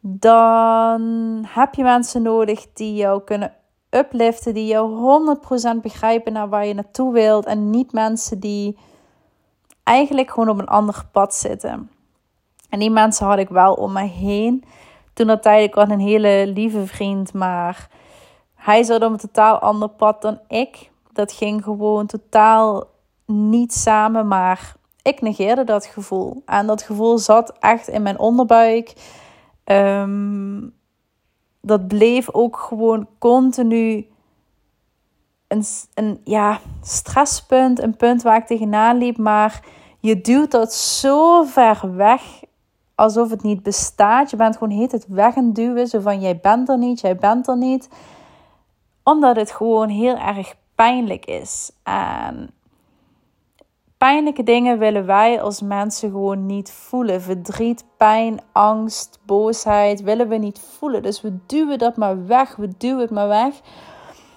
dan 0.00 1.02
heb 1.48 1.74
je 1.74 1.82
mensen 1.82 2.22
nodig 2.22 2.66
die 2.72 2.94
jou 2.94 3.22
kunnen 3.24 3.52
upliften, 3.96 4.54
die 4.54 4.66
jou 4.66 4.90
100% 5.76 5.80
begrijpen 5.82 6.32
naar 6.32 6.48
waar 6.48 6.66
je 6.66 6.74
naartoe 6.74 7.12
wilt 7.12 7.46
en 7.46 7.70
niet 7.70 7.92
mensen 7.92 8.40
die 8.40 8.78
eigenlijk 9.82 10.30
gewoon 10.30 10.48
op 10.48 10.58
een 10.58 10.66
ander 10.66 11.04
pad 11.12 11.34
zitten. 11.34 11.90
En 12.68 12.78
die 12.78 12.90
mensen 12.90 13.26
had 13.26 13.38
ik 13.38 13.48
wel 13.48 13.74
om 13.74 13.92
me 13.92 14.02
heen. 14.02 14.64
Toen 15.12 15.26
dat 15.26 15.42
tijd, 15.42 15.68
ik 15.68 15.76
een 15.76 16.00
hele 16.00 16.52
lieve 16.54 16.86
vriend, 16.86 17.32
maar 17.32 17.88
hij 18.54 18.82
zat 18.82 19.02
op 19.02 19.10
een 19.12 19.18
totaal 19.18 19.58
ander 19.58 19.88
pad 19.88 20.22
dan 20.22 20.40
ik. 20.48 20.90
Dat 21.12 21.32
ging 21.32 21.62
gewoon 21.62 22.06
totaal 22.06 22.84
niet 23.26 23.72
samen, 23.72 24.28
maar 24.28 24.74
ik 25.02 25.20
negeerde 25.20 25.64
dat 25.64 25.86
gevoel. 25.86 26.42
En 26.46 26.66
dat 26.66 26.82
gevoel 26.82 27.18
zat 27.18 27.52
echt 27.60 27.88
in 27.88 28.02
mijn 28.02 28.18
onderbuik. 28.18 28.92
Ehm, 29.64 30.60
dat 31.64 31.88
bleef 31.88 32.30
ook 32.32 32.56
gewoon 32.56 33.06
continu 33.18 34.06
een, 35.48 35.64
een 35.94 36.20
ja, 36.24 36.58
stresspunt, 36.82 37.82
een 37.82 37.96
punt 37.96 38.22
waar 38.22 38.36
ik 38.36 38.46
tegenaan 38.46 38.98
liep. 38.98 39.16
Maar 39.16 39.64
je 40.00 40.20
duwt 40.20 40.50
dat 40.50 40.74
zo 40.74 41.42
ver 41.42 41.96
weg 41.96 42.42
alsof 42.94 43.30
het 43.30 43.42
niet 43.42 43.62
bestaat. 43.62 44.30
Je 44.30 44.36
bent 44.36 44.56
gewoon 44.56 44.78
heet 44.78 44.92
het 44.92 45.06
weg 45.08 45.34
en 45.34 45.52
duwen. 45.52 45.86
Zo 45.86 46.00
van 46.00 46.20
jij 46.20 46.38
bent 46.40 46.68
er 46.68 46.78
niet, 46.78 47.00
jij 47.00 47.16
bent 47.16 47.48
er 47.48 47.56
niet. 47.56 47.88
Omdat 49.02 49.36
het 49.36 49.50
gewoon 49.50 49.88
heel 49.88 50.16
erg 50.16 50.54
pijnlijk 50.74 51.24
is. 51.24 51.70
En 51.82 52.53
pijnlijke 53.98 54.42
dingen 54.42 54.78
willen 54.78 55.06
wij 55.06 55.42
als 55.42 55.60
mensen 55.60 56.10
gewoon 56.10 56.46
niet 56.46 56.70
voelen. 56.70 57.22
Verdriet, 57.22 57.84
pijn, 57.96 58.40
angst, 58.52 59.18
boosheid 59.26 60.02
willen 60.02 60.28
we 60.28 60.36
niet 60.36 60.60
voelen. 60.78 61.02
Dus 61.02 61.20
we 61.20 61.36
duwen 61.46 61.78
dat 61.78 61.96
maar 61.96 62.26
weg. 62.26 62.56
We 62.56 62.68
duwen 62.78 63.00
het 63.00 63.10
maar 63.10 63.28
weg. 63.28 63.60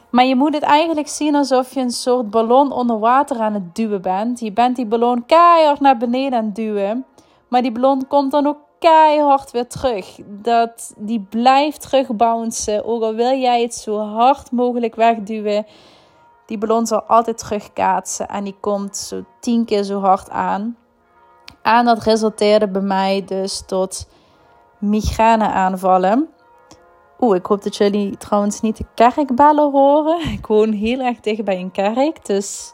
Maar 0.09 0.25
je 0.25 0.35
moet 0.35 0.53
het 0.53 0.63
eigenlijk 0.63 1.07
zien 1.07 1.35
alsof 1.35 1.73
je 1.73 1.79
een 1.79 1.91
soort 1.91 2.29
ballon 2.29 2.71
onder 2.71 2.99
water 2.99 3.39
aan 3.39 3.53
het 3.53 3.75
duwen 3.75 4.01
bent. 4.01 4.39
Je 4.39 4.51
bent 4.51 4.75
die 4.75 4.85
ballon 4.85 5.25
keihard 5.25 5.79
naar 5.79 5.97
beneden 5.97 6.39
aan 6.39 6.45
het 6.45 6.55
duwen. 6.55 7.05
Maar 7.47 7.61
die 7.61 7.71
ballon 7.71 8.07
komt 8.07 8.31
dan 8.31 8.47
ook 8.47 8.57
keihard 8.79 9.51
weer 9.51 9.67
terug. 9.67 10.19
Dat, 10.25 10.93
die 10.97 11.25
blijft 11.29 11.81
terugbouncen. 11.81 12.85
Ook 12.85 13.01
al 13.01 13.13
wil 13.13 13.37
jij 13.37 13.61
het 13.61 13.73
zo 13.73 13.99
hard 13.99 14.51
mogelijk 14.51 14.95
wegduwen. 14.95 15.65
Die 16.47 16.57
ballon 16.57 16.87
zal 16.87 17.03
altijd 17.03 17.37
terugkaatsen. 17.37 18.27
En 18.27 18.43
die 18.43 18.57
komt 18.59 18.97
zo 18.97 19.23
tien 19.39 19.65
keer 19.65 19.83
zo 19.83 19.99
hard 19.99 20.29
aan. 20.29 20.77
En 21.61 21.85
dat 21.85 22.03
resulteerde 22.03 22.67
bij 22.67 22.81
mij 22.81 23.23
dus 23.25 23.63
tot 23.65 24.07
migraineaanvallen. 24.77 26.29
Oeh, 27.19 27.35
ik 27.35 27.45
hoop 27.45 27.63
dat 27.63 27.75
jullie 27.75 28.17
trouwens 28.17 28.61
niet 28.61 28.77
de 28.77 28.85
kerkbellen 28.93 29.71
horen. 29.71 30.29
Ik 30.37 30.47
woon 30.47 30.71
heel 30.71 30.99
erg 30.99 31.19
dicht 31.19 31.43
bij 31.43 31.59
een 31.59 31.71
kerk. 31.71 32.25
Dus 32.25 32.73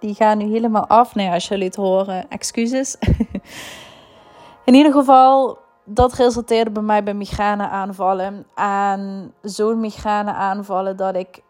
die 0.00 0.14
gaan 0.14 0.38
nu 0.38 0.44
helemaal 0.44 0.86
af. 0.86 1.14
Nee, 1.14 1.30
als 1.30 1.48
jullie 1.48 1.66
het 1.66 1.76
horen, 1.76 2.30
excuses. 2.30 2.96
In 4.64 4.74
ieder 4.74 4.92
geval, 4.92 5.58
dat 5.84 6.12
resulteerde 6.12 6.70
bij 6.70 6.82
mij 6.82 7.02
bij 7.02 7.14
migraineaanvallen. 7.14 8.46
En 8.54 9.32
zo'n 9.42 9.80
migraineaanvallen 9.80 10.96
dat 10.96 11.14
ik 11.14 11.42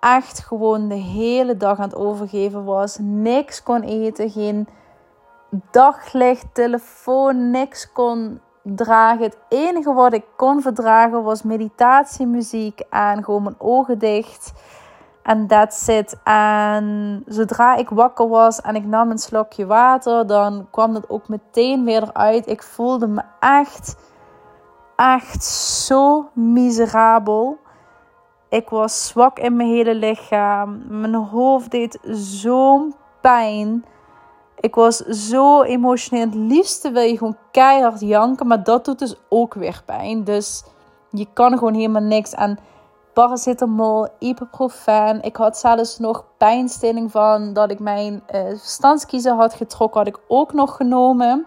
echt 0.00 0.38
gewoon 0.38 0.88
de 0.88 0.94
hele 0.94 1.56
dag 1.56 1.78
aan 1.78 1.84
het 1.84 1.96
overgeven 1.96 2.64
was. 2.64 2.98
Niks 3.00 3.62
kon 3.62 3.82
eten, 3.82 4.30
geen 4.30 4.68
daglicht, 5.70 6.46
telefoon, 6.52 7.50
niks 7.50 7.92
kon 7.92 8.40
dragen. 8.62 9.24
Het 9.24 9.38
enige 9.48 9.92
wat 9.92 10.12
ik 10.12 10.24
kon 10.36 10.62
verdragen 10.62 11.22
was 11.22 11.42
meditatiemuziek 11.42 12.80
en 12.90 13.24
gewoon 13.24 13.42
mijn 13.42 13.54
ogen 13.58 13.98
dicht. 13.98 14.52
En 15.22 15.46
that's 15.46 15.88
it. 15.88 16.16
En 16.24 17.22
zodra 17.26 17.76
ik 17.76 17.88
wakker 17.88 18.28
was 18.28 18.60
en 18.60 18.74
ik 18.74 18.84
nam 18.84 19.10
een 19.10 19.18
slokje 19.18 19.66
water, 19.66 20.26
dan 20.26 20.66
kwam 20.70 20.92
dat 20.92 21.10
ook 21.10 21.28
meteen 21.28 21.84
weer 21.84 22.02
eruit. 22.02 22.46
Ik 22.46 22.62
voelde 22.62 23.06
me 23.06 23.22
echt, 23.40 23.96
echt 24.96 25.44
zo 25.44 26.28
miserabel. 26.32 27.58
Ik 28.50 28.68
was 28.68 29.06
zwak 29.06 29.38
in 29.38 29.56
mijn 29.56 29.68
hele 29.68 29.94
lichaam. 29.94 30.82
Mijn 30.88 31.14
hoofd 31.14 31.70
deed 31.70 31.98
zo'n 32.12 32.94
pijn. 33.20 33.84
Ik 34.60 34.74
was 34.74 34.96
zo 35.06 35.62
emotioneel. 35.62 36.24
Het 36.24 36.34
liefste 36.34 36.90
wil 36.90 37.02
je 37.02 37.18
gewoon 37.18 37.36
keihard 37.50 38.00
janken, 38.00 38.46
maar 38.46 38.64
dat 38.64 38.84
doet 38.84 38.98
dus 38.98 39.14
ook 39.28 39.54
weer 39.54 39.82
pijn. 39.86 40.24
Dus 40.24 40.64
je 41.10 41.26
kan 41.32 41.58
gewoon 41.58 41.74
helemaal 41.74 42.02
niks 42.02 42.34
aan 42.34 42.58
paracetamol, 43.12 44.08
ibuprofen. 44.18 45.22
Ik 45.22 45.36
had 45.36 45.58
zelfs 45.58 45.98
nog 45.98 46.24
pijnstilling 46.36 47.10
van 47.10 47.52
dat 47.52 47.70
ik 47.70 47.78
mijn 47.78 48.22
uh, 48.34 49.38
had 49.38 49.54
getrokken, 49.54 49.98
had 49.98 50.08
ik 50.08 50.20
ook 50.28 50.52
nog 50.52 50.76
genomen. 50.76 51.46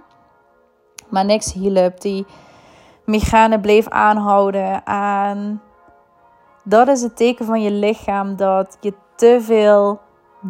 Maar 1.10 1.25
niks 1.25 1.53
hielp. 1.53 2.01
Die 2.01 2.25
migraine 3.05 3.60
bleef 3.60 3.88
aanhouden. 3.88 4.83
En 4.83 5.62
dat 6.63 6.88
is 6.88 7.01
het 7.01 7.15
teken 7.15 7.46
van 7.46 7.62
je 7.62 7.72
lichaam 7.72 8.36
dat 8.36 8.77
je 8.79 8.93
te 9.15 9.38
veel 9.41 10.00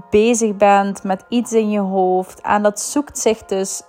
bezig 0.09 0.55
bent 0.55 1.03
met 1.03 1.25
iets 1.29 1.53
in 1.53 1.69
je 1.69 1.79
hoofd. 1.79 2.41
En 2.41 2.63
dat 2.63 2.79
zoekt 2.79 3.19
zich 3.19 3.45
dus 3.45 3.83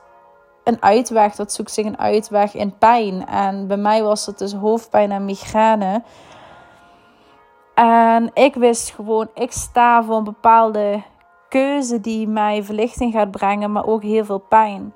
een 0.64 0.83
uitweg. 0.83 1.35
Dat 1.35 1.52
zoekt 1.52 1.71
zich 1.71 1.87
een 1.87 1.99
uitweg 1.99 2.54
in 2.54 2.78
pijn. 2.78 3.26
En 3.26 3.66
bij 3.66 3.76
mij 3.76 4.02
was 4.02 4.26
het 4.26 4.38
dus 4.38 4.52
hoofdpijn 4.52 5.12
en 5.12 5.25
migraine. 5.25 6.02
En 7.75 8.31
ik 8.35 8.54
wist 8.54 8.90
gewoon, 8.90 9.28
ik 9.35 9.52
sta 9.52 10.04
voor 10.04 10.16
een 10.16 10.25
bepaalde 10.25 11.02
keuze 11.49 12.00
die 12.00 12.28
mij 12.28 12.62
verlichting 12.62 13.12
gaat 13.12 13.31
brengen, 13.31 13.73
maar 13.73 13.87
ook 13.87 14.02
heel 14.02 14.25
veel 14.25 14.38
pijn. 14.38 14.95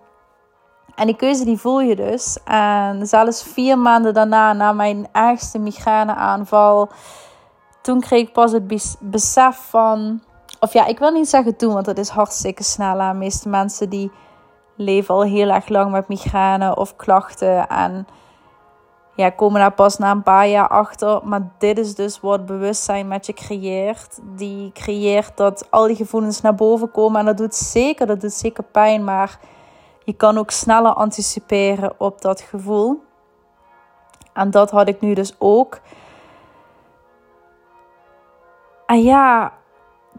En 0.98 1.06
die 1.06 1.16
keuze 1.16 1.44
die 1.44 1.58
voel 1.58 1.80
je 1.80 1.96
dus. 1.96 2.38
En 2.44 3.06
zelfs 3.06 3.42
vier 3.42 3.78
maanden 3.78 4.14
daarna, 4.14 4.52
na 4.52 4.72
mijn 4.72 5.06
ergste 5.12 5.58
migraineaanval, 5.58 6.88
toen 7.82 8.00
kreeg 8.00 8.20
ik 8.20 8.32
pas 8.32 8.52
het 8.52 8.96
besef 9.00 9.56
van... 9.68 10.20
Of 10.60 10.72
ja, 10.72 10.86
ik 10.86 10.98
wil 10.98 11.10
niet 11.10 11.28
zeggen 11.28 11.56
toen, 11.56 11.72
want 11.72 11.84
dat 11.84 11.98
is 11.98 12.08
hartstikke 12.08 12.62
snel. 12.62 12.98
De 12.98 13.14
meeste 13.14 13.48
mensen 13.48 13.88
die 13.88 14.10
leven 14.76 15.14
al 15.14 15.22
heel 15.22 15.48
erg 15.48 15.68
lang 15.68 15.90
met 15.90 16.08
migraine 16.08 16.76
of 16.76 16.96
klachten. 16.96 17.68
En 17.68 18.06
ja, 19.14 19.30
komen 19.30 19.60
daar 19.60 19.72
pas 19.72 19.98
na 19.98 20.10
een 20.10 20.22
paar 20.22 20.48
jaar 20.48 20.68
achter. 20.68 21.20
Maar 21.24 21.50
dit 21.58 21.78
is 21.78 21.94
dus 21.94 22.20
wat 22.20 22.46
bewustzijn 22.46 23.08
met 23.08 23.26
je 23.26 23.32
creëert. 23.32 24.18
Die 24.36 24.72
creëert 24.72 25.36
dat 25.36 25.66
al 25.70 25.86
die 25.86 25.96
gevoelens 25.96 26.40
naar 26.40 26.54
boven 26.54 26.90
komen. 26.90 27.20
En 27.20 27.26
dat 27.26 27.36
doet 27.36 27.54
zeker, 27.54 28.06
dat 28.06 28.20
doet 28.20 28.32
zeker 28.32 28.64
pijn. 28.64 29.04
Maar 29.04 29.38
je 30.08 30.14
kan 30.14 30.38
ook 30.38 30.50
sneller 30.50 30.92
anticiperen 30.92 31.92
op 31.98 32.20
dat 32.20 32.40
gevoel. 32.40 33.02
En 34.32 34.50
dat 34.50 34.70
had 34.70 34.88
ik 34.88 35.00
nu 35.00 35.14
dus 35.14 35.34
ook. 35.38 35.80
En 38.86 39.02
ja, 39.02 39.52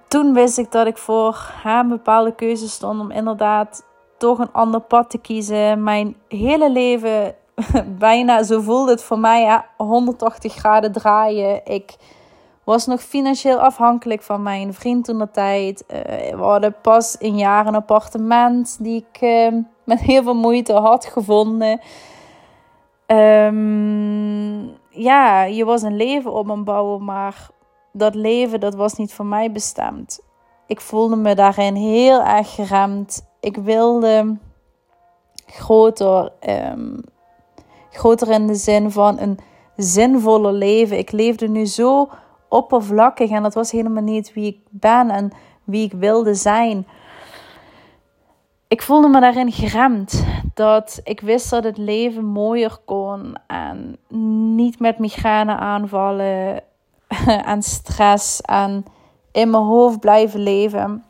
toen 0.08 0.34
wist 0.34 0.58
ik 0.58 0.72
dat 0.72 0.88
ik 0.88 0.98
voor 0.98 1.54
een 1.64 1.88
bepaalde 1.88 2.36
keuze 2.36 2.70
stond 2.70 3.00
om 3.00 3.12
inderdaad 3.12 3.86
toch 4.18 4.40
een 4.40 4.52
ander 4.52 4.82
pad 4.82 5.10
te 5.10 5.18
kiezen. 5.18 5.84
Mijn 5.84 6.16
hele 6.28 6.72
leven 6.72 7.36
bijna, 8.06 8.44
zo 8.44 8.62
voelde 8.62 8.92
het 8.92 9.04
voor 9.04 9.20
mij, 9.20 9.42
ja, 9.42 9.66
180 9.78 10.54
graden 10.54 10.92
draaien. 10.92 11.66
Ik 11.66 11.96
was 12.64 12.86
nog 12.86 13.02
financieel 13.02 13.60
afhankelijk 13.60 14.22
van 14.22 14.44
mijn 14.44 14.74
vriend 14.74 15.06
toen 15.06 15.18
de 15.18 15.32
tijd. 15.32 15.84
Uh, 15.88 16.00
we 16.36 16.44
hadden 16.44 16.76
pas 16.82 17.16
een 17.20 17.38
jaar 17.38 17.68
een 17.68 17.76
appartement 17.76 18.78
die 18.84 19.06
ik 19.12 19.22
uh, 19.22 19.64
met 19.90 20.00
heel 20.00 20.24
veel 20.24 20.36
moeite 20.36 20.74
had 20.74 21.06
gevonden. 21.06 21.80
Um, 23.08 24.78
ja, 24.90 25.44
je 25.44 25.66
was 25.66 25.82
een 25.82 25.96
leven 25.96 26.34
op 26.34 26.50
een 26.50 26.64
bouwen, 26.64 27.04
maar 27.04 27.50
dat 27.94 28.16
leven 28.16 28.60
dat 28.60 28.76
was 28.76 28.94
niet 28.94 29.14
voor 29.14 29.26
mij 29.26 29.52
bestemd. 29.52 30.20
Ik 30.68 30.82
voelde 30.82 31.16
me 31.16 31.36
daarin 31.36 31.76
heel 31.76 32.24
erg 32.24 32.56
geremd. 32.56 33.30
Ik 33.40 33.58
wilde 33.58 34.38
groter. 35.46 36.32
Um, 36.50 37.02
groter 37.92 38.30
in 38.30 38.48
de 38.48 38.56
zin 38.56 38.92
van 38.92 39.20
een 39.20 39.40
zinvoller 39.76 40.54
leven. 40.54 40.98
Ik 40.98 41.12
leefde 41.12 41.48
nu 41.48 41.66
zo 41.66 42.10
oppervlakkig 42.50 43.30
en 43.30 43.44
dat 43.44 43.54
was 43.54 43.72
helemaal 43.72 44.04
niet 44.04 44.34
wie 44.34 44.46
ik 44.46 44.60
ben 44.70 45.10
en 45.10 45.32
wie 45.64 45.86
ik 45.86 45.94
wilde 45.94 46.34
zijn. 46.34 46.88
Ik 48.70 48.82
voelde 48.82 49.08
me 49.08 49.20
daarin 49.20 49.52
geremd. 49.52 50.26
Dat 50.54 51.00
ik 51.04 51.22
wist 51.22 51.50
dat 51.50 51.64
het 51.64 51.78
leven 51.78 52.26
mooier 52.26 52.78
kon. 52.86 53.36
En 53.48 53.98
niet 54.56 54.80
met 54.80 55.00
migraine 55.00 55.56
aanvallen. 55.56 56.64
En 57.46 57.62
stress. 57.62 58.42
En 58.42 58.86
in 59.32 59.50
mijn 59.50 59.64
hoofd 59.64 60.00
blijven 60.00 60.40
leven. 60.40 61.04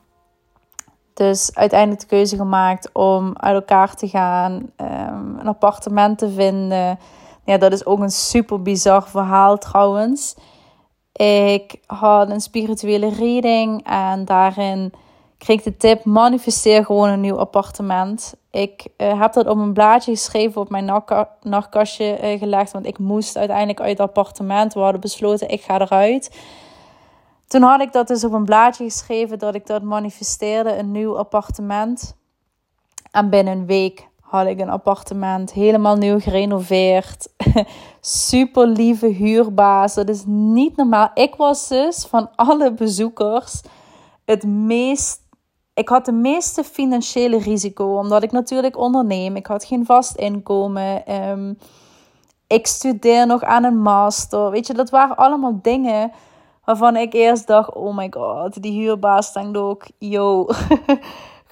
Dus 1.13 1.55
uiteindelijk 1.55 2.01
de 2.01 2.07
keuze 2.07 2.35
gemaakt 2.35 2.89
om 2.93 3.33
uit 3.37 3.55
elkaar 3.55 3.95
te 3.95 4.07
gaan. 4.07 4.53
Um, 4.53 5.39
een 5.39 5.47
appartement 5.47 6.17
te 6.17 6.29
vinden. 6.29 6.99
Ja, 7.45 7.57
dat 7.57 7.71
is 7.71 7.85
ook 7.85 7.99
een 7.99 8.09
super 8.09 8.61
bizar 8.61 9.07
verhaal 9.07 9.57
trouwens. 9.57 10.35
Ik 11.13 11.79
had 11.85 12.29
een 12.29 12.41
spirituele 12.41 13.09
reading 13.09 13.83
en 13.85 14.25
daarin 14.25 14.93
kreeg 15.39 15.61
de 15.61 15.77
tip: 15.77 16.03
manifesteer 16.03 16.85
gewoon 16.85 17.09
een 17.09 17.21
nieuw 17.21 17.39
appartement. 17.39 18.33
Ik 18.51 18.87
uh, 18.97 19.21
heb 19.21 19.33
dat 19.33 19.47
op 19.47 19.57
een 19.57 19.73
blaadje 19.73 20.11
geschreven 20.11 20.61
op 20.61 20.69
mijn 20.69 21.03
nachtkastje 21.41 22.19
uh, 22.23 22.39
gelegd, 22.39 22.71
want 22.71 22.85
ik 22.85 22.99
moest 22.99 23.37
uiteindelijk 23.37 23.79
uit 23.79 23.97
het 23.97 23.99
appartement. 23.99 24.73
We 24.73 24.79
hadden 24.79 25.01
besloten: 25.01 25.49
ik 25.49 25.61
ga 25.61 25.79
eruit. 25.79 26.39
Toen 27.47 27.61
had 27.61 27.81
ik 27.81 27.91
dat 27.91 28.07
dus 28.07 28.23
op 28.23 28.33
een 28.33 28.45
blaadje 28.45 28.83
geschreven 28.83 29.39
dat 29.39 29.55
ik 29.55 29.67
dat 29.67 29.81
manifesteerde, 29.81 30.77
een 30.77 30.91
nieuw 30.91 31.17
appartement. 31.17 32.15
En 33.11 33.29
binnen 33.29 33.53
een 33.53 33.65
week 33.65 34.07
had 34.19 34.47
ik 34.47 34.59
een 34.59 34.69
appartement, 34.69 35.53
helemaal 35.53 35.95
nieuw 35.95 36.19
gerenoveerd. 36.19 37.27
Super 38.01 38.67
lieve 38.67 39.07
huurbaas. 39.07 39.93
Dat 39.93 40.09
is 40.09 40.23
niet 40.25 40.75
normaal. 40.75 41.11
Ik 41.13 41.35
was 41.35 41.67
dus 41.67 42.05
van 42.05 42.29
alle 42.35 42.73
bezoekers 42.73 43.61
het 44.25 44.43
meest. 44.43 45.27
Ik 45.79 45.89
had 45.89 46.05
de 46.05 46.11
meeste 46.11 46.63
financiële 46.63 47.37
risico, 47.37 47.97
omdat 47.97 48.23
ik 48.23 48.31
natuurlijk 48.31 48.77
onderneem. 48.77 49.35
Ik 49.35 49.47
had 49.47 49.63
geen 49.65 49.85
vast 49.85 50.15
inkomen. 50.15 51.05
Ehm, 51.05 51.53
ik 52.47 52.67
studeer 52.67 53.27
nog 53.27 53.43
aan 53.43 53.63
een 53.63 53.81
master. 53.81 54.51
Weet 54.51 54.67
je, 54.67 54.73
dat 54.73 54.89
waren 54.89 55.15
allemaal 55.15 55.59
dingen 55.61 56.11
waarvan 56.65 56.95
ik 56.95 57.13
eerst 57.13 57.47
dacht: 57.47 57.73
oh 57.73 57.97
my 57.97 58.07
god, 58.09 58.61
die 58.61 58.81
huurbaas 58.81 59.33
denkt 59.33 59.57
ook, 59.57 59.85
yo. 59.97 60.47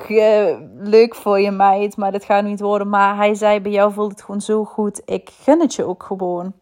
leuk 0.77 1.15
voor 1.15 1.39
je 1.39 1.51
meid, 1.51 1.97
maar 1.97 2.11
dit 2.11 2.25
gaat 2.25 2.43
niet 2.43 2.59
worden. 2.59 2.89
Maar 2.89 3.15
hij 3.15 3.35
zei, 3.35 3.59
bij 3.59 3.71
jou 3.71 3.93
voelt 3.93 4.11
het 4.11 4.21
gewoon 4.21 4.41
zo 4.41 4.63
goed. 4.63 5.01
Ik 5.05 5.29
gun 5.41 5.59
het 5.59 5.75
je 5.75 5.83
ook 5.83 6.03
gewoon. 6.03 6.53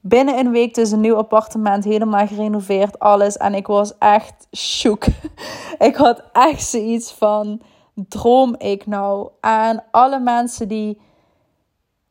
Binnen 0.00 0.38
een 0.38 0.50
week 0.50 0.74
dus 0.74 0.90
een 0.90 1.00
nieuw 1.00 1.16
appartement, 1.16 1.84
helemaal 1.84 2.26
gerenoveerd, 2.26 2.98
alles. 2.98 3.36
En 3.36 3.54
ik 3.54 3.66
was 3.66 3.98
echt 3.98 4.48
shook. 4.56 5.04
ik 5.88 5.96
had 5.96 6.22
echt 6.32 6.62
zoiets 6.62 7.12
van, 7.12 7.60
droom 7.94 8.54
ik 8.58 8.86
nou? 8.86 9.30
En 9.40 9.84
alle 9.90 10.18
mensen 10.18 10.68
die, 10.68 11.00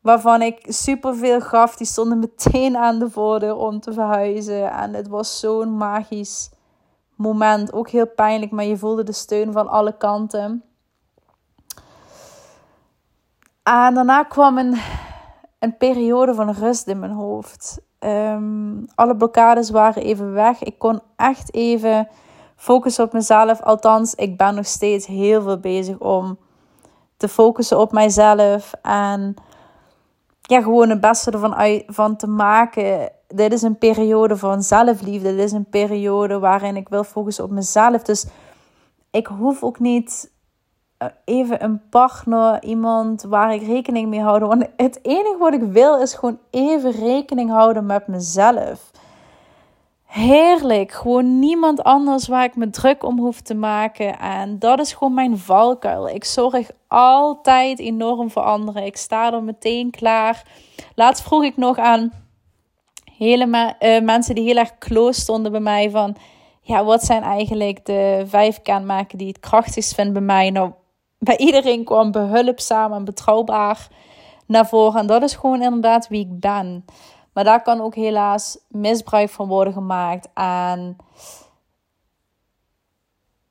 waarvan 0.01 0.41
ik 0.41 0.65
superveel 0.67 1.41
gaf, 1.41 1.75
die 1.75 1.87
stonden 1.87 2.19
meteen 2.19 2.77
aan 2.77 2.99
de 2.99 3.09
voordeur 3.09 3.55
om 3.55 3.79
te 3.79 3.93
verhuizen. 3.93 4.71
En 4.71 4.93
het 4.93 5.07
was 5.07 5.39
zo'n 5.39 5.77
magisch 5.77 6.49
moment. 7.15 7.73
Ook 7.73 7.89
heel 7.89 8.07
pijnlijk, 8.07 8.51
maar 8.51 8.65
je 8.65 8.77
voelde 8.77 9.03
de 9.03 9.11
steun 9.11 9.51
van 9.51 9.67
alle 9.67 9.97
kanten. 9.97 10.63
En 13.63 13.93
daarna 13.93 14.23
kwam 14.23 14.57
een, 14.57 14.77
een 15.59 15.77
periode 15.77 16.33
van 16.33 16.51
rust 16.51 16.87
in 16.87 16.99
mijn 16.99 17.11
hoofd. 17.11 17.81
Ehm, 17.99 18.85
alle 18.95 19.15
blokkades 19.15 19.69
waren 19.69 20.03
even 20.03 20.33
weg. 20.33 20.63
Ik 20.63 20.79
kon 20.79 21.01
echt 21.15 21.53
even 21.53 22.07
focussen 22.55 23.03
op 23.03 23.13
mezelf. 23.13 23.61
Althans, 23.61 24.15
ik 24.15 24.37
ben 24.37 24.55
nog 24.55 24.65
steeds 24.65 25.05
heel 25.05 25.41
veel 25.41 25.59
bezig 25.59 25.97
om 25.97 26.37
te 27.17 27.27
focussen 27.27 27.79
op 27.79 27.91
mijzelf. 27.91 28.73
En 28.81 29.35
ja, 30.41 30.61
gewoon 30.61 30.89
het 30.89 31.01
beste 31.01 31.31
ervan 31.31 31.83
van 31.87 32.15
te 32.15 32.27
maken 32.27 33.11
dit 33.35 33.53
is 33.53 33.61
een 33.61 33.77
periode 33.77 34.37
van 34.37 34.63
zelfliefde. 34.63 35.35
Dit 35.35 35.45
is 35.45 35.51
een 35.51 35.69
periode 35.69 36.39
waarin 36.39 36.75
ik 36.75 36.89
wil 36.89 37.03
focussen 37.03 37.43
op 37.43 37.49
mezelf. 37.49 38.01
Dus 38.01 38.25
ik 39.11 39.27
hoef 39.27 39.63
ook 39.63 39.79
niet 39.79 40.31
even 41.25 41.63
een 41.63 41.81
partner, 41.89 42.63
iemand 42.63 43.21
waar 43.21 43.53
ik 43.53 43.61
rekening 43.61 44.09
mee 44.09 44.21
houd. 44.21 44.41
Want 44.41 44.65
het 44.77 44.99
enige 45.01 45.37
wat 45.39 45.53
ik 45.53 45.61
wil 45.61 46.01
is 46.01 46.13
gewoon 46.13 46.39
even 46.49 46.91
rekening 46.91 47.49
houden 47.49 47.85
met 47.85 48.07
mezelf. 48.07 48.91
Heerlijk. 50.05 50.91
Gewoon 50.91 51.39
niemand 51.39 51.83
anders 51.83 52.27
waar 52.27 52.43
ik 52.43 52.55
me 52.55 52.69
druk 52.69 53.03
om 53.03 53.19
hoef 53.19 53.41
te 53.41 53.53
maken. 53.53 54.19
En 54.19 54.59
dat 54.59 54.79
is 54.79 54.93
gewoon 54.93 55.13
mijn 55.13 55.37
valkuil. 55.37 56.07
Ik 56.07 56.23
zorg 56.23 56.69
altijd 56.87 57.79
enorm 57.79 58.31
voor 58.31 58.41
anderen. 58.41 58.85
Ik 58.85 58.97
sta 58.97 59.33
er 59.33 59.43
meteen 59.43 59.91
klaar. 59.91 60.43
Laatst 60.95 61.23
vroeg 61.23 61.43
ik 61.43 61.57
nog 61.57 61.77
aan 61.77 62.11
hele 63.17 63.75
uh, 63.79 64.01
mensen 64.01 64.35
die 64.35 64.43
heel 64.43 64.57
erg 64.57 64.77
close 64.77 65.19
stonden 65.19 65.51
bij 65.51 65.61
mij 65.61 65.89
van... 65.89 66.15
Ja, 66.61 66.83
wat 66.83 67.03
zijn 67.03 67.23
eigenlijk 67.23 67.85
de 67.85 68.23
vijf 68.27 68.61
kenmerken 68.61 69.17
die 69.17 69.27
het 69.27 69.39
krachtigst 69.39 69.93
vinden 69.93 70.13
bij 70.13 70.21
mij? 70.21 70.49
Nou, 70.49 70.71
bij 71.19 71.37
iedereen 71.37 71.83
kwam 71.83 72.11
behulpzaam 72.11 72.93
en 72.93 73.05
betrouwbaar 73.05 73.87
naar 74.45 74.67
voren. 74.67 74.99
En 74.99 75.07
dat 75.07 75.21
is 75.23 75.35
gewoon 75.35 75.61
inderdaad 75.61 76.07
wie 76.07 76.25
ik 76.25 76.39
ben. 76.39 76.85
Maar 77.33 77.43
daar 77.43 77.61
kan 77.61 77.81
ook 77.81 77.95
helaas 77.95 78.57
misbruik 78.67 79.29
van 79.29 79.47
worden 79.47 79.73
gemaakt. 79.73 80.29
En 80.33 80.95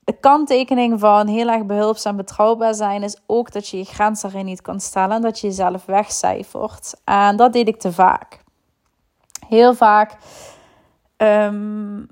de 0.04 0.18
kanttekening 0.20 1.00
van 1.00 1.26
heel 1.26 1.48
erg 1.48 1.66
behulpzaam 1.66 2.16
betrouwbaar 2.16 2.74
zijn 2.74 3.02
is 3.02 3.20
ook 3.26 3.52
dat 3.52 3.68
je 3.68 3.76
je 3.76 3.84
grens 3.84 4.20
daarin 4.20 4.44
niet 4.44 4.62
kan 4.62 4.80
stellen 4.80 5.16
en 5.16 5.22
dat 5.22 5.40
je 5.40 5.46
jezelf 5.46 5.84
wegcijfert. 5.84 7.00
En 7.04 7.36
dat 7.36 7.52
deed 7.52 7.68
ik 7.68 7.80
te 7.80 7.92
vaak 7.92 8.46
heel 9.48 9.74
vaak 9.74 10.16
um, 11.16 12.08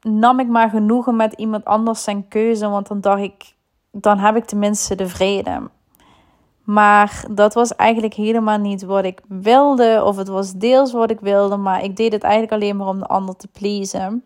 nam 0.00 0.40
ik 0.40 0.48
maar 0.48 0.70
genoegen 0.70 1.16
met 1.16 1.32
iemand 1.32 1.64
anders 1.64 2.02
zijn 2.02 2.28
keuze, 2.28 2.68
want 2.68 2.88
dan 2.88 3.00
dacht 3.00 3.22
ik, 3.22 3.54
dan 3.92 4.18
heb 4.18 4.36
ik 4.36 4.44
tenminste 4.44 4.94
de 4.94 5.08
vrede. 5.08 5.70
Maar 6.64 7.24
dat 7.30 7.54
was 7.54 7.74
eigenlijk 7.76 8.14
helemaal 8.14 8.58
niet 8.58 8.82
wat 8.82 9.04
ik 9.04 9.20
wilde, 9.28 10.02
of 10.04 10.16
het 10.16 10.28
was 10.28 10.52
deels 10.52 10.92
wat 10.92 11.10
ik 11.10 11.20
wilde, 11.20 11.56
maar 11.56 11.84
ik 11.84 11.96
deed 11.96 12.12
het 12.12 12.22
eigenlijk 12.22 12.52
alleen 12.52 12.76
maar 12.76 12.86
om 12.86 12.98
de 12.98 13.06
ander 13.06 13.36
te 13.36 13.48
pleasen. 13.48 14.24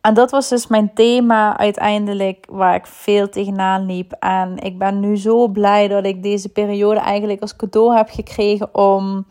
En 0.00 0.14
dat 0.14 0.30
was 0.30 0.48
dus 0.48 0.66
mijn 0.66 0.94
thema 0.94 1.58
uiteindelijk 1.58 2.46
waar 2.50 2.74
ik 2.74 2.86
veel 2.86 3.28
tegenaan 3.28 3.86
liep. 3.86 4.12
En 4.12 4.58
ik 4.58 4.78
ben 4.78 5.00
nu 5.00 5.16
zo 5.16 5.48
blij 5.48 5.88
dat 5.88 6.04
ik 6.04 6.22
deze 6.22 6.48
periode 6.48 7.00
eigenlijk 7.00 7.40
als 7.40 7.56
cadeau 7.56 7.96
heb 7.96 8.08
gekregen 8.10 8.74
om 8.74 9.26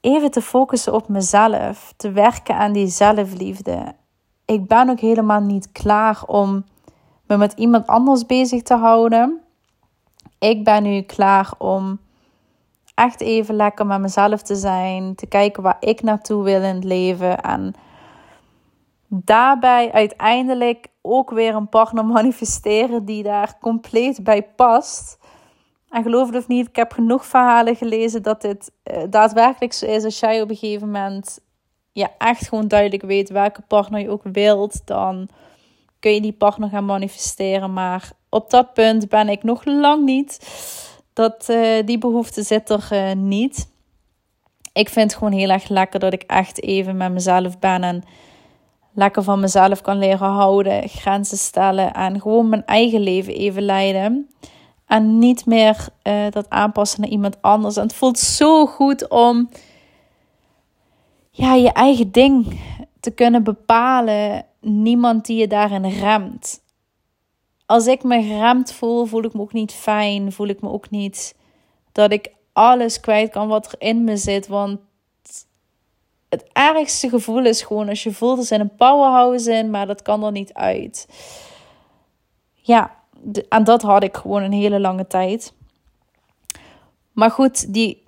even 0.00 0.30
te 0.30 0.42
focussen 0.42 0.94
op 0.94 1.08
mezelf, 1.08 1.92
te 1.96 2.10
werken 2.10 2.56
aan 2.56 2.72
die 2.72 2.86
zelfliefde. 2.86 3.94
Ik 4.44 4.66
ben 4.66 4.90
ook 4.90 5.00
helemaal 5.00 5.40
niet 5.40 5.72
klaar 5.72 6.22
om 6.26 6.64
me 7.30 7.36
met 7.36 7.52
iemand 7.52 7.86
anders 7.86 8.26
bezig 8.26 8.62
te 8.62 8.74
houden. 8.74 9.40
Ik 10.38 10.64
ben 10.64 10.82
nu 10.82 11.00
klaar 11.00 11.52
om 11.58 12.00
echt 12.94 13.20
even 13.20 13.54
lekker 13.54 13.86
met 13.86 14.00
mezelf 14.00 14.42
te 14.42 14.54
zijn, 14.54 15.14
te 15.14 15.26
kijken 15.26 15.62
waar 15.62 15.76
ik 15.80 16.02
naartoe 16.02 16.42
wil 16.44 16.62
in 16.62 16.74
het 16.74 16.84
leven 16.84 17.40
en 17.40 17.74
daarbij 19.06 19.92
uiteindelijk 19.92 20.86
ook 21.00 21.30
weer 21.30 21.54
een 21.54 21.68
partner 21.68 22.04
manifesteren 22.16 23.04
die 23.04 23.22
daar 23.22 23.58
compleet 23.60 24.24
bij 24.24 24.42
past. 24.42 25.18
En 25.88 26.02
geloof 26.02 26.26
het 26.26 26.36
of 26.36 26.48
niet, 26.48 26.68
ik 26.68 26.76
heb 26.76 26.92
genoeg 26.92 27.26
verhalen 27.26 27.76
gelezen 27.76 28.22
dat 28.22 28.40
dit 28.40 28.72
uh, 28.84 29.02
daadwerkelijk 29.10 29.72
zo 29.72 29.86
is. 29.86 30.04
Als 30.04 30.20
jij 30.20 30.42
op 30.42 30.50
een 30.50 30.56
gegeven 30.56 30.86
moment 30.86 31.40
ja, 31.92 32.10
echt 32.18 32.48
gewoon 32.48 32.68
duidelijk 32.68 33.02
weet 33.02 33.30
welke 33.30 33.62
partner 33.62 34.00
je 34.00 34.10
ook 34.10 34.22
wilt, 34.32 34.86
dan 34.86 35.28
kun 36.00 36.14
je 36.14 36.20
die 36.20 36.32
partner 36.32 36.68
gaan 36.68 36.84
manifesteren. 36.84 37.72
Maar 37.72 38.10
op 38.28 38.50
dat 38.50 38.74
punt 38.74 39.08
ben 39.08 39.28
ik 39.28 39.42
nog 39.42 39.64
lang 39.64 40.04
niet. 40.04 40.38
Dat, 41.12 41.46
uh, 41.50 41.86
die 41.86 41.98
behoefte 41.98 42.42
zit 42.42 42.70
er 42.70 42.88
uh, 42.92 43.12
niet. 43.12 43.68
Ik 44.72 44.88
vind 44.88 45.10
het 45.10 45.18
gewoon 45.18 45.38
heel 45.38 45.50
erg 45.50 45.68
lekker 45.68 46.00
dat 46.00 46.12
ik 46.12 46.22
echt 46.22 46.62
even 46.62 46.96
met 46.96 47.12
mezelf 47.12 47.58
ben 47.58 47.82
en 47.82 48.02
lekker 48.92 49.22
van 49.22 49.40
mezelf 49.40 49.80
kan 49.80 49.98
leren 49.98 50.28
houden, 50.28 50.88
grenzen 50.88 51.38
stellen 51.38 51.92
en 51.92 52.20
gewoon 52.20 52.48
mijn 52.48 52.66
eigen 52.66 53.00
leven 53.00 53.34
even 53.34 53.62
leiden. 53.62 54.28
En 54.86 55.18
niet 55.18 55.46
meer 55.46 55.88
uh, 56.02 56.30
dat 56.30 56.50
aanpassen 56.50 57.00
naar 57.00 57.10
iemand 57.10 57.42
anders. 57.42 57.76
En 57.76 57.82
het 57.82 57.94
voelt 57.94 58.18
zo 58.18 58.66
goed 58.66 59.08
om 59.08 59.48
ja, 61.30 61.54
je 61.54 61.72
eigen 61.72 62.10
ding 62.12 62.60
te 63.00 63.10
kunnen 63.10 63.42
bepalen. 63.42 64.44
Niemand 64.60 65.26
die 65.26 65.38
je 65.38 65.46
daarin 65.46 65.86
remt. 65.86 66.62
Als 67.66 67.86
ik 67.86 68.02
me 68.02 68.22
geremd 68.22 68.72
voel, 68.72 69.04
voel 69.04 69.24
ik 69.24 69.34
me 69.34 69.40
ook 69.40 69.52
niet 69.52 69.72
fijn. 69.72 70.32
Voel 70.32 70.46
ik 70.48 70.60
me 70.60 70.68
ook 70.68 70.90
niet 70.90 71.34
dat 71.92 72.12
ik 72.12 72.32
alles 72.52 73.00
kwijt 73.00 73.30
kan 73.30 73.48
wat 73.48 73.66
er 73.66 73.80
in 73.80 74.04
me 74.04 74.16
zit. 74.16 74.46
Want 74.46 74.80
het 76.28 76.44
ergste 76.52 77.08
gevoel 77.08 77.44
is 77.44 77.62
gewoon 77.62 77.88
als 77.88 78.02
je 78.02 78.12
voelt 78.12 78.38
er 78.38 78.44
zijn 78.44 78.60
een 78.60 78.74
powerhouse 78.74 79.52
in, 79.52 79.70
maar 79.70 79.86
dat 79.86 80.02
kan 80.02 80.24
er 80.24 80.32
niet 80.32 80.52
uit. 80.52 81.08
Ja, 82.54 82.96
en 83.48 83.64
dat 83.64 83.82
had 83.82 84.02
ik 84.02 84.16
gewoon 84.16 84.42
een 84.42 84.52
hele 84.52 84.80
lange 84.80 85.06
tijd. 85.06 85.52
Maar 87.12 87.30
goed, 87.30 87.72
die 87.72 88.02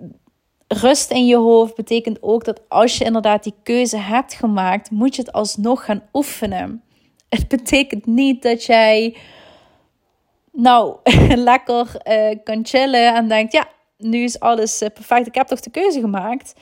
rust 0.73 1.11
in 1.11 1.25
je 1.25 1.37
hoofd 1.37 1.75
betekent 1.75 2.17
ook 2.21 2.45
dat 2.45 2.61
als 2.67 2.97
je 2.97 3.03
inderdaad 3.03 3.43
die 3.43 3.53
keuze 3.63 3.97
hebt 3.97 4.33
gemaakt, 4.33 4.91
moet 4.91 5.15
je 5.15 5.21
het 5.21 5.31
alsnog 5.31 5.85
gaan 5.85 6.03
oefenen. 6.13 6.83
Het 7.29 7.47
betekent 7.47 8.05
niet 8.05 8.41
dat 8.41 8.63
jij 8.63 9.17
nou 10.51 10.95
lekker 11.49 11.95
uh, 12.07 12.37
kan 12.43 12.65
chillen 12.65 13.15
en 13.15 13.27
denkt: 13.27 13.53
ja, 13.53 13.67
nu 13.97 14.23
is 14.23 14.39
alles 14.39 14.81
eh, 14.81 14.89
perfect. 14.93 15.27
Ik 15.27 15.35
heb 15.35 15.47
toch 15.47 15.59
de 15.59 15.69
keuze 15.69 15.99
gemaakt. 15.99 16.53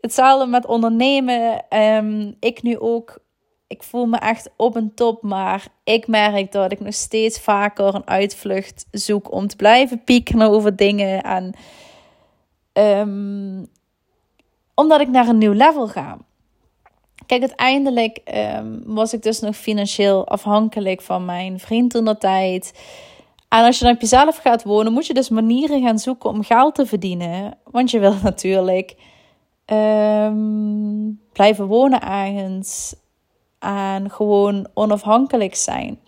Hetzelfde 0.00 0.46
met 0.46 0.66
ondernemen. 0.66 1.68
Ehm, 1.68 2.32
ik 2.40 2.62
nu 2.62 2.78
ook. 2.78 3.22
Ik 3.66 3.82
voel 3.82 4.06
me 4.06 4.16
echt 4.16 4.50
op 4.56 4.76
een 4.76 4.94
top, 4.94 5.22
maar 5.22 5.66
ik 5.84 6.06
merk 6.06 6.52
dat 6.52 6.72
ik 6.72 6.80
nog 6.80 6.94
steeds 6.94 7.40
vaker 7.40 7.94
een 7.94 8.06
uitvlucht 8.06 8.86
zoek 8.90 9.32
om 9.32 9.46
te 9.46 9.56
blijven 9.56 10.04
pieken 10.04 10.42
over 10.42 10.76
dingen. 10.76 11.22
En 11.22 11.54
um, 12.78 13.70
omdat 14.74 15.00
ik 15.00 15.08
naar 15.08 15.28
een 15.28 15.38
nieuw 15.38 15.52
level 15.52 15.88
ga. 15.88 16.18
Kijk, 17.26 17.40
uiteindelijk 17.40 18.20
um, 18.56 18.82
was 18.84 19.12
ik 19.12 19.22
dus 19.22 19.40
nog 19.40 19.56
financieel 19.56 20.28
afhankelijk 20.28 21.02
van 21.02 21.24
mijn 21.24 21.60
vriend 21.60 21.90
toen 21.90 22.04
dat 22.04 22.20
tijd. 22.20 22.72
En 23.48 23.64
als 23.64 23.78
je 23.78 23.84
dan 23.84 23.94
op 23.94 24.00
jezelf 24.00 24.36
gaat 24.36 24.62
wonen, 24.62 24.92
moet 24.92 25.06
je 25.06 25.14
dus 25.14 25.28
manieren 25.28 25.82
gaan 25.82 25.98
zoeken 25.98 26.30
om 26.30 26.42
geld 26.42 26.74
te 26.74 26.86
verdienen. 26.86 27.58
Want 27.70 27.90
je 27.90 27.98
wil 27.98 28.14
natuurlijk 28.22 28.96
um, 29.66 31.20
blijven 31.32 31.66
wonen 31.66 32.00
ergens. 32.02 32.94
En 33.58 34.10
gewoon 34.10 34.66
onafhankelijk 34.74 35.54
zijn. 35.54 35.98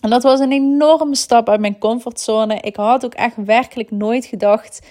En 0.00 0.10
dat 0.10 0.22
was 0.22 0.40
een 0.40 0.52
enorme 0.52 1.16
stap 1.16 1.48
uit 1.48 1.60
mijn 1.60 1.78
comfortzone. 1.78 2.54
Ik 2.60 2.76
had 2.76 3.04
ook 3.04 3.14
echt 3.14 3.36
werkelijk 3.36 3.90
nooit 3.90 4.24
gedacht 4.24 4.86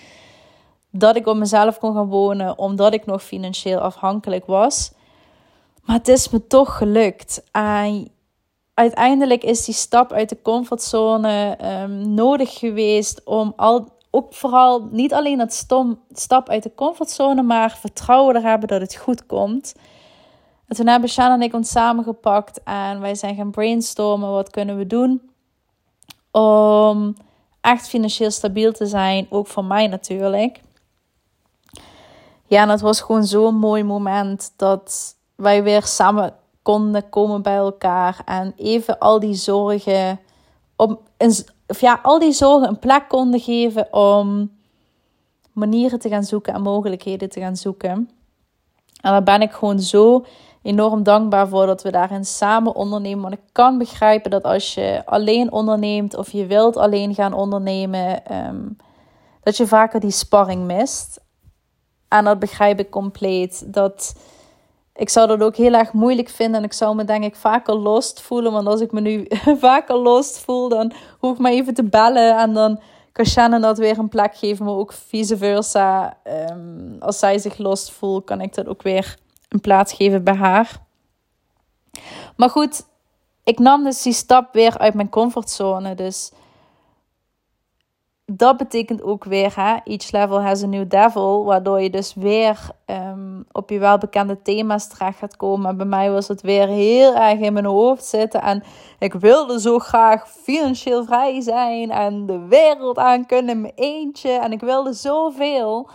dat 0.91 1.15
ik 1.15 1.27
op 1.27 1.37
mezelf 1.37 1.79
kon 1.79 1.93
gaan 1.93 2.07
wonen, 2.07 2.57
omdat 2.57 2.93
ik 2.93 3.05
nog 3.05 3.23
financieel 3.23 3.79
afhankelijk 3.79 4.45
was. 4.45 4.91
Maar 5.83 5.95
het 5.95 6.07
is 6.07 6.29
me 6.29 6.47
toch 6.47 6.77
gelukt. 6.77 7.43
En 7.51 8.11
uiteindelijk 8.73 9.43
is 9.43 9.65
die 9.65 9.73
stap 9.73 10.11
uit 10.11 10.29
de 10.29 10.41
comfortzone 10.41 11.57
um, 11.81 12.13
nodig 12.13 12.59
geweest 12.59 13.23
om 13.23 13.53
al, 13.55 13.87
ook 14.09 14.33
vooral 14.33 14.87
niet 14.91 15.13
alleen 15.13 15.37
dat 15.37 15.53
stom, 15.53 15.99
stap 16.11 16.49
uit 16.49 16.63
de 16.63 16.75
comfortzone, 16.75 17.41
maar 17.41 17.77
vertrouwen 17.79 18.35
er 18.35 18.41
hebben 18.41 18.67
dat 18.67 18.81
het 18.81 18.95
goed 18.95 19.25
komt. 19.25 19.75
En 20.67 20.75
toen 20.75 20.87
hebben 20.87 21.09
Shan 21.09 21.31
en 21.31 21.41
ik 21.41 21.53
ons 21.53 21.71
samengepakt 21.71 22.63
en 22.63 22.99
wij 22.99 23.15
zijn 23.15 23.35
gaan 23.35 23.51
brainstormen. 23.51 24.31
Wat 24.31 24.49
kunnen 24.49 24.77
we 24.77 24.87
doen 24.87 25.21
om 26.31 27.15
echt 27.61 27.87
financieel 27.87 28.31
stabiel 28.31 28.71
te 28.71 28.85
zijn? 28.85 29.27
Ook 29.29 29.47
voor 29.47 29.65
mij 29.65 29.87
natuurlijk. 29.87 30.59
Ja, 32.49 32.67
het 32.67 32.81
was 32.81 33.01
gewoon 33.01 33.25
zo'n 33.25 33.55
mooi 33.55 33.83
moment 33.83 34.53
dat 34.55 35.15
wij 35.35 35.63
weer 35.63 35.83
samen 35.83 36.33
konden 36.61 37.09
komen 37.09 37.41
bij 37.41 37.55
elkaar. 37.55 38.21
En 38.25 38.53
even 38.55 38.99
al 38.99 39.19
die 39.19 39.33
zorgen, 39.33 40.19
een, 41.17 41.33
of 41.67 41.81
ja, 41.81 41.99
al 42.03 42.19
die 42.19 42.31
zorgen 42.31 42.67
een 42.67 42.79
plek 42.79 43.07
konden 43.07 43.39
geven 43.39 43.93
om 43.93 44.51
manieren 45.53 45.99
te 45.99 46.09
gaan 46.09 46.23
zoeken 46.23 46.53
en 46.53 46.61
mogelijkheden 46.61 47.29
te 47.29 47.39
gaan 47.39 47.55
zoeken. 47.55 48.09
En 49.01 49.11
daar 49.11 49.23
ben 49.23 49.41
ik 49.41 49.51
gewoon 49.51 49.79
zo 49.79 50.25
enorm 50.61 51.03
dankbaar 51.03 51.47
voor 51.47 51.65
dat 51.65 51.81
we 51.81 51.91
daarin 51.91 52.25
samen 52.25 52.75
ondernemen. 52.75 53.21
Want 53.21 53.33
ik 53.33 53.43
kan 53.51 53.77
begrijpen 53.77 54.31
dat 54.31 54.43
als 54.43 54.73
je 54.73 55.01
alleen 55.05 55.51
onderneemt 55.51 56.15
of 56.15 56.31
je 56.31 56.45
wilt 56.45 56.77
alleen 56.77 57.13
gaan 57.13 57.33
ondernemen, 57.33 58.25
ehm, 58.25 58.67
dat 59.41 59.57
je 59.57 59.67
vaker 59.67 59.99
die 59.99 60.11
sparring 60.11 60.65
mist. 60.65 61.27
En 62.09 62.25
dat 62.25 62.39
begrijp 62.39 62.79
ik 62.79 62.89
compleet. 62.89 63.73
Dat 63.73 64.15
ik 64.95 65.09
zou 65.09 65.27
dat 65.27 65.41
ook 65.41 65.55
heel 65.55 65.73
erg 65.73 65.93
moeilijk 65.93 66.29
vinden. 66.29 66.59
En 66.59 66.65
ik 66.65 66.73
zou 66.73 66.95
me 66.95 67.03
denk 67.03 67.23
ik 67.23 67.35
vaker 67.35 67.75
lost 67.75 68.21
voelen. 68.21 68.51
Want 68.51 68.67
als 68.67 68.81
ik 68.81 68.91
me 68.91 69.01
nu 69.01 69.27
vaker 69.67 69.95
lost 69.95 70.39
voel, 70.39 70.69
dan 70.69 70.91
hoef 71.19 71.33
ik 71.33 71.39
maar 71.39 71.51
even 71.51 71.73
te 71.73 71.83
bellen. 71.83 72.37
En 72.37 72.53
dan 72.53 72.79
kan 73.11 73.25
Shannon 73.25 73.61
dat 73.61 73.77
weer 73.77 73.97
een 73.97 74.09
plek 74.09 74.37
geven. 74.37 74.65
Maar 74.65 74.73
ook 74.73 74.93
vice 74.93 75.37
versa. 75.37 76.17
Um, 76.49 76.95
als 76.99 77.19
zij 77.19 77.37
zich 77.37 77.57
lost 77.57 77.91
voelt, 77.91 78.25
kan 78.25 78.41
ik 78.41 78.53
dat 78.55 78.67
ook 78.67 78.81
weer 78.81 79.17
een 79.49 79.61
plaats 79.61 79.93
geven 79.93 80.23
bij 80.23 80.35
haar. 80.35 80.77
Maar 82.35 82.49
goed, 82.49 82.85
ik 83.43 83.59
nam 83.59 83.83
dus 83.83 84.01
die 84.01 84.13
stap 84.13 84.53
weer 84.53 84.77
uit 84.77 84.93
mijn 84.93 85.09
comfortzone. 85.09 85.95
Dus 85.95 86.31
dat 88.31 88.57
betekent 88.57 89.03
ook 89.03 89.23
weer, 89.23 89.53
hè, 89.55 89.75
each 89.83 90.11
level 90.11 90.41
has 90.41 90.63
a 90.63 90.67
new 90.67 90.89
devil, 90.89 91.45
waardoor 91.45 91.81
je 91.81 91.89
dus 91.89 92.13
weer 92.13 92.69
um, 92.85 93.45
op 93.51 93.69
je 93.69 93.79
welbekende 93.79 94.41
thema's 94.41 94.87
terecht 94.87 95.17
gaat 95.17 95.37
komen. 95.37 95.69
En 95.69 95.77
bij 95.77 95.85
mij 95.85 96.11
was 96.11 96.27
het 96.27 96.41
weer 96.41 96.67
heel 96.67 97.15
erg 97.15 97.39
in 97.39 97.53
mijn 97.53 97.65
hoofd 97.65 98.05
zitten 98.05 98.41
en 98.41 98.63
ik 98.99 99.13
wilde 99.13 99.59
zo 99.59 99.79
graag 99.79 100.29
financieel 100.29 101.05
vrij 101.05 101.41
zijn 101.41 101.91
en 101.91 102.25
de 102.25 102.45
wereld 102.47 102.97
aan 102.97 103.25
kunnen 103.25 103.55
in 103.55 103.61
mijn 103.61 103.73
eentje 103.75 104.31
en 104.31 104.51
ik 104.51 104.61
wilde 104.61 104.93
zoveel. 104.93 105.89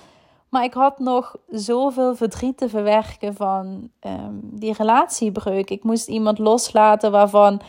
Maar 0.48 0.64
ik 0.64 0.74
had 0.74 0.98
nog 0.98 1.36
zoveel 1.48 2.14
verdriet 2.14 2.56
te 2.56 2.68
verwerken 2.68 3.34
van 3.34 3.90
um, 4.06 4.40
die 4.42 4.72
relatiebreuk. 4.72 5.70
Ik 5.70 5.84
moest 5.84 6.08
iemand 6.08 6.38
loslaten 6.38 7.10
waarvan 7.10 7.60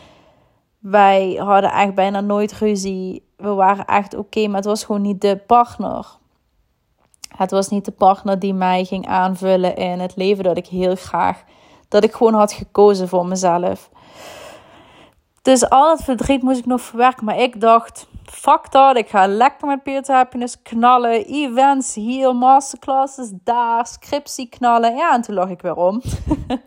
wij 0.91 1.39
hadden 1.43 1.71
echt 1.71 1.93
bijna 1.93 2.21
nooit 2.21 2.54
ruzie 2.54 3.26
we 3.38 3.50
waren 3.50 3.86
echt 3.86 4.15
oké, 4.15 4.48
maar 4.48 4.56
het 4.56 4.65
was 4.65 4.84
gewoon 4.84 5.02
niet 5.02 5.21
de 5.21 5.38
partner. 5.38 6.06
Het 7.38 7.52
was 7.52 7.69
niet 7.69 7.86
de 7.86 7.91
partner 7.91 8.39
die 8.39 8.54
mij 8.54 8.86
ging 8.86 9.08
aanvullen 9.08 9.76
in 9.76 10.00
het 10.00 10.15
leven 10.15 10.43
dat 10.43 10.58
ik 10.58 10.67
heel 10.67 10.95
graag, 10.95 11.43
dat 11.88 12.04
ik 12.04 12.13
gewoon 12.13 12.34
had 12.34 12.52
gekozen 12.52 13.08
voor 13.08 13.26
mezelf. 13.26 13.89
Dus 15.41 15.69
al 15.69 15.91
het 15.91 16.04
verdriet 16.04 16.41
moest 16.41 16.60
ik 16.60 16.65
nog 16.65 16.82
verwerken. 16.82 17.26
Maar 17.26 17.39
ik 17.39 17.62
dacht, 17.62 18.08
fuck 18.24 18.71
dat, 18.71 18.98
ik 18.98 19.10
ga 19.10 19.28
lekker 19.28 19.67
met 19.67 19.84
Peer 19.84 20.04
Happiness 20.06 20.62
knallen. 20.62 21.26
Events 21.26 21.95
hier, 21.95 22.36
masterclasses 22.36 23.32
daar, 23.43 23.88
scriptie 23.88 24.50
knallen. 24.50 24.95
Ja, 24.95 25.13
en 25.13 25.21
toen 25.21 25.36
lag 25.36 25.50
ik 25.50 25.62
weer 25.62 25.76
om. 25.76 26.02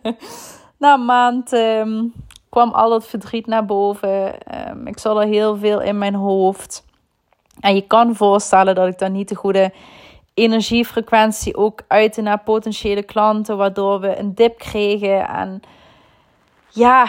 Na 0.78 0.94
een 0.94 1.04
maand 1.04 1.52
ehm, 1.52 2.04
kwam 2.48 2.70
al 2.70 2.92
het 2.92 3.06
verdriet 3.06 3.46
naar 3.46 3.64
boven. 3.64 4.42
Ehm, 4.42 4.86
ik 4.86 4.98
zat 4.98 5.16
er 5.16 5.26
heel 5.26 5.56
veel 5.56 5.80
in 5.80 5.98
mijn 5.98 6.14
hoofd. 6.14 6.84
En 7.60 7.74
je 7.74 7.86
kan 7.86 8.14
voorstellen 8.14 8.74
dat 8.74 8.88
ik 8.88 8.98
dan 8.98 9.12
niet 9.12 9.28
de 9.28 9.34
goede 9.34 9.72
energiefrequentie 10.34 11.56
ook 11.56 11.80
uitte 11.88 12.20
naar 12.20 12.42
potentiële 12.42 13.02
klanten, 13.02 13.56
waardoor 13.56 14.00
we 14.00 14.18
een 14.18 14.34
dip 14.34 14.58
kregen. 14.58 15.28
En 15.28 15.60
ja, 16.68 17.06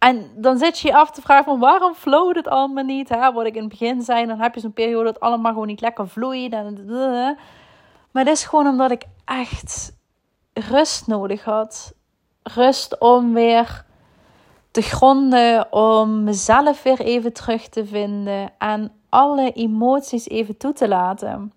en 0.00 0.30
dan 0.36 0.58
zit 0.58 0.78
je 0.78 0.88
je 0.88 0.94
af 0.94 1.10
te 1.10 1.22
vragen 1.22 1.44
van 1.44 1.58
waarom 1.58 1.94
flowt 1.94 2.36
het 2.36 2.48
allemaal 2.48 2.84
niet? 2.84 3.08
Hè? 3.08 3.32
Wat 3.32 3.46
ik 3.46 3.54
in 3.54 3.60
het 3.60 3.70
begin 3.70 4.02
zei, 4.02 4.26
dan 4.26 4.40
heb 4.40 4.54
je 4.54 4.60
zo'n 4.60 4.72
periode 4.72 5.04
dat 5.04 5.20
allemaal 5.20 5.52
gewoon 5.52 5.66
niet 5.66 5.80
lekker 5.80 6.08
vloeit. 6.08 6.50
Maar 8.10 8.24
het 8.24 8.28
is 8.28 8.44
gewoon 8.44 8.66
omdat 8.66 8.90
ik 8.90 9.04
echt 9.24 9.96
rust 10.52 11.06
nodig 11.06 11.44
had 11.44 11.94
rust 12.54 12.98
om 12.98 13.34
weer 13.34 13.84
te 14.70 14.82
gronden, 14.82 15.72
om 15.72 16.24
mezelf 16.24 16.82
weer 16.82 17.00
even 17.00 17.32
terug 17.32 17.68
te 17.68 17.86
vinden 17.86 18.52
en 18.58 18.92
alle 19.08 19.52
emoties 19.52 20.28
even 20.28 20.56
toe 20.56 20.72
te 20.72 20.88
laten. 20.88 21.52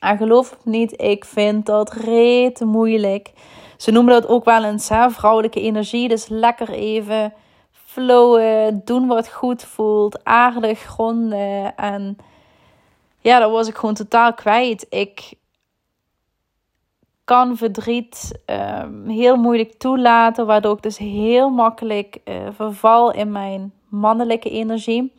En 0.00 0.16
geloof 0.16 0.50
het 0.50 0.64
niet, 0.64 1.00
ik 1.02 1.24
vind 1.24 1.66
dat 1.66 1.92
reet 1.92 2.60
moeilijk. 2.60 3.32
Ze 3.76 3.90
noemen 3.90 4.12
dat 4.12 4.28
ook 4.28 4.44
wel 4.44 4.64
eens 4.64 4.88
hè, 4.88 5.10
vrouwelijke 5.10 5.60
energie. 5.60 6.08
Dus 6.08 6.28
lekker 6.28 6.70
even 6.70 7.32
flowen, 7.72 8.82
doen 8.84 9.06
wat 9.06 9.28
goed 9.28 9.64
voelt, 9.64 10.24
aardig 10.24 10.78
gronden. 10.78 11.76
En 11.76 12.16
ja, 13.20 13.38
dat 13.38 13.50
was 13.50 13.68
ik 13.68 13.76
gewoon 13.76 13.94
totaal 13.94 14.34
kwijt. 14.34 14.86
Ik 14.88 15.32
kan 17.30 17.56
verdriet 17.56 18.40
um, 18.46 19.08
heel 19.08 19.36
moeilijk 19.36 19.78
toelaten, 19.78 20.46
waardoor 20.46 20.76
ik 20.76 20.82
dus 20.82 20.98
heel 20.98 21.50
makkelijk 21.50 22.18
uh, 22.24 22.34
verval 22.50 23.12
in 23.12 23.32
mijn 23.32 23.72
mannelijke 23.88 24.50
energie. 24.50 25.14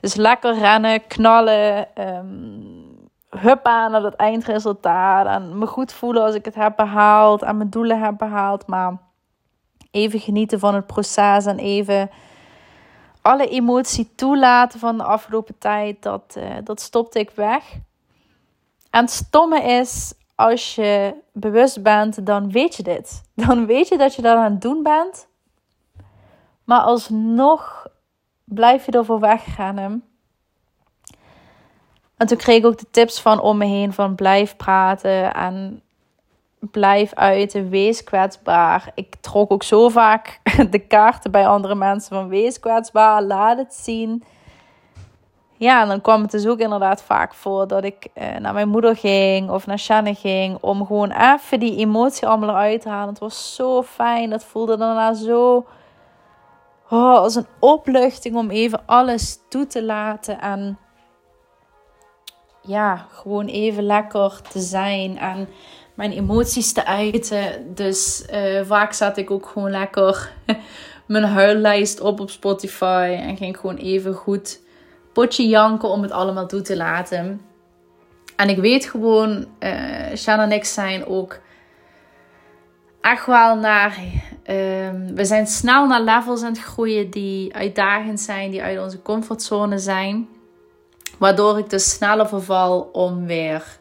Dus 0.00 0.14
lekker 0.14 0.58
rennen, 0.58 1.06
knallen, 1.06 1.88
um, 2.08 3.10
hup 3.28 3.64
aan 3.66 3.90
naar 3.90 4.02
het 4.02 4.14
eindresultaat. 4.14 5.26
En 5.26 5.58
me 5.58 5.66
goed 5.66 5.92
voelen 5.92 6.22
als 6.22 6.34
ik 6.34 6.44
het 6.44 6.54
heb 6.54 6.76
behaald 6.76 7.42
en 7.42 7.56
mijn 7.56 7.70
doelen 7.70 8.00
heb 8.00 8.18
behaald. 8.18 8.66
Maar 8.66 8.96
even 9.90 10.20
genieten 10.20 10.58
van 10.58 10.74
het 10.74 10.86
proces 10.86 11.46
en 11.46 11.58
even 11.58 12.10
alle 13.22 13.48
emotie 13.48 14.12
toelaten 14.14 14.80
van 14.80 14.98
de 14.98 15.04
afgelopen 15.04 15.58
tijd. 15.58 16.02
Dat, 16.02 16.34
uh, 16.38 16.44
dat 16.64 16.80
stopte 16.80 17.18
ik 17.18 17.30
weg. 17.30 17.64
En 18.90 19.00
het 19.00 19.10
stomme 19.10 19.62
is, 19.62 20.14
als 20.42 20.74
je 20.74 21.14
bewust 21.32 21.82
bent, 21.82 22.26
dan 22.26 22.50
weet 22.50 22.74
je 22.74 22.82
dit. 22.82 23.22
Dan 23.34 23.66
weet 23.66 23.88
je 23.88 23.98
dat 23.98 24.14
je 24.14 24.22
dat 24.22 24.36
aan 24.36 24.52
het 24.52 24.60
doen 24.60 24.82
bent. 24.82 25.28
Maar 26.64 26.80
alsnog 26.80 27.86
blijf 28.44 28.86
je 28.86 28.92
ervoor 28.92 29.20
weggaan. 29.20 29.78
En 32.16 32.26
toen 32.26 32.36
kreeg 32.36 32.58
ik 32.58 32.66
ook 32.66 32.78
de 32.78 32.90
tips 32.90 33.20
van 33.20 33.40
om 33.40 33.56
me 33.56 33.64
heen 33.64 33.92
van 33.92 34.14
blijf 34.14 34.56
praten 34.56 35.34
en 35.34 35.82
blijf 36.58 37.14
uiten, 37.14 37.68
wees 37.68 38.04
kwetsbaar. 38.04 38.92
Ik 38.94 39.14
trok 39.20 39.50
ook 39.50 39.62
zo 39.62 39.88
vaak 39.88 40.40
de 40.70 40.78
kaarten 40.78 41.30
bij 41.30 41.46
andere 41.46 41.74
mensen 41.74 42.16
van 42.16 42.28
wees 42.28 42.60
kwetsbaar, 42.60 43.22
laat 43.22 43.58
het 43.58 43.74
zien. 43.74 44.24
Ja, 45.62 45.82
en 45.82 45.88
dan 45.88 46.00
kwam 46.00 46.22
het 46.22 46.30
dus 46.30 46.46
ook 46.46 46.58
inderdaad 46.58 47.02
vaak 47.02 47.34
voor 47.34 47.66
dat 47.66 47.84
ik 47.84 48.06
eh, 48.14 48.36
naar 48.36 48.52
mijn 48.52 48.68
moeder 48.68 48.96
ging 48.96 49.50
of 49.50 49.66
naar 49.66 49.78
Shanne 49.78 50.14
ging 50.14 50.58
om 50.60 50.86
gewoon 50.86 51.10
even 51.10 51.60
die 51.60 51.76
emotie 51.76 52.26
allemaal 52.26 52.48
eruit 52.48 52.80
te 52.80 52.88
halen. 52.88 53.08
Het 53.08 53.18
was 53.18 53.54
zo 53.54 53.82
fijn, 53.82 54.30
dat 54.30 54.44
voelde 54.44 54.76
daarna 54.76 55.14
zo 55.14 55.66
oh, 56.90 57.16
als 57.16 57.34
een 57.34 57.46
opluchting 57.58 58.36
om 58.36 58.50
even 58.50 58.80
alles 58.86 59.38
toe 59.48 59.66
te 59.66 59.84
laten 59.84 60.40
en 60.40 60.78
ja, 62.62 63.06
gewoon 63.10 63.46
even 63.46 63.82
lekker 63.82 64.40
te 64.50 64.60
zijn 64.60 65.18
en 65.18 65.48
mijn 65.94 66.12
emoties 66.12 66.72
te 66.72 66.86
uiten. 66.86 67.74
Dus 67.74 68.26
uh, 68.32 68.64
vaak 68.64 68.92
zat 68.92 69.16
ik 69.16 69.30
ook 69.30 69.46
gewoon 69.46 69.70
lekker 69.70 70.32
mijn 71.06 71.24
huillijst 71.24 72.00
op 72.00 72.20
op 72.20 72.30
Spotify 72.30 73.18
en 73.20 73.36
ging 73.36 73.56
gewoon 73.58 73.76
even 73.76 74.14
goed 74.14 74.60
potje 75.12 75.48
janken 75.48 75.88
om 75.88 76.02
het 76.02 76.10
allemaal 76.10 76.46
toe 76.46 76.60
te 76.60 76.76
laten. 76.76 77.40
En 78.36 78.48
ik 78.48 78.58
weet 78.58 78.84
gewoon, 78.84 79.46
uh, 79.60 80.16
Shan 80.16 80.38
en 80.38 80.52
ik 80.52 80.64
zijn 80.64 81.06
ook 81.06 81.40
echt 83.00 83.26
wel 83.26 83.56
naar. 83.56 83.98
Ehm, 84.42 85.14
we 85.14 85.24
zijn 85.24 85.46
snel 85.46 85.86
naar 85.86 86.02
levels 86.02 86.42
aan 86.42 86.52
het 86.52 86.62
groeien 86.62 87.10
die 87.10 87.54
uitdagend 87.54 88.20
zijn, 88.20 88.50
die 88.50 88.62
uit 88.62 88.78
onze 88.78 89.02
comfortzone 89.02 89.78
zijn. 89.78 90.28
Waardoor 91.18 91.58
ik 91.58 91.70
dus 91.70 91.90
sneller 91.90 92.28
verval 92.28 92.80
om 92.92 93.26
weer 93.26 93.80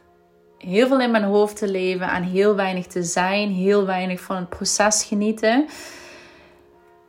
heel 0.58 0.88
veel 0.88 1.02
in 1.02 1.12
mijn 1.12 1.24
hoofd 1.24 1.58
te 1.58 1.72
leven 1.72 2.10
en 2.10 2.24
heel 2.24 2.56
weinig 2.56 2.88
te 2.88 3.04
zijn, 3.04 3.50
heel 3.50 3.86
weinig 3.86 4.22
van 4.22 4.36
het 4.36 4.50
proces 4.50 5.04
genieten. 5.04 5.66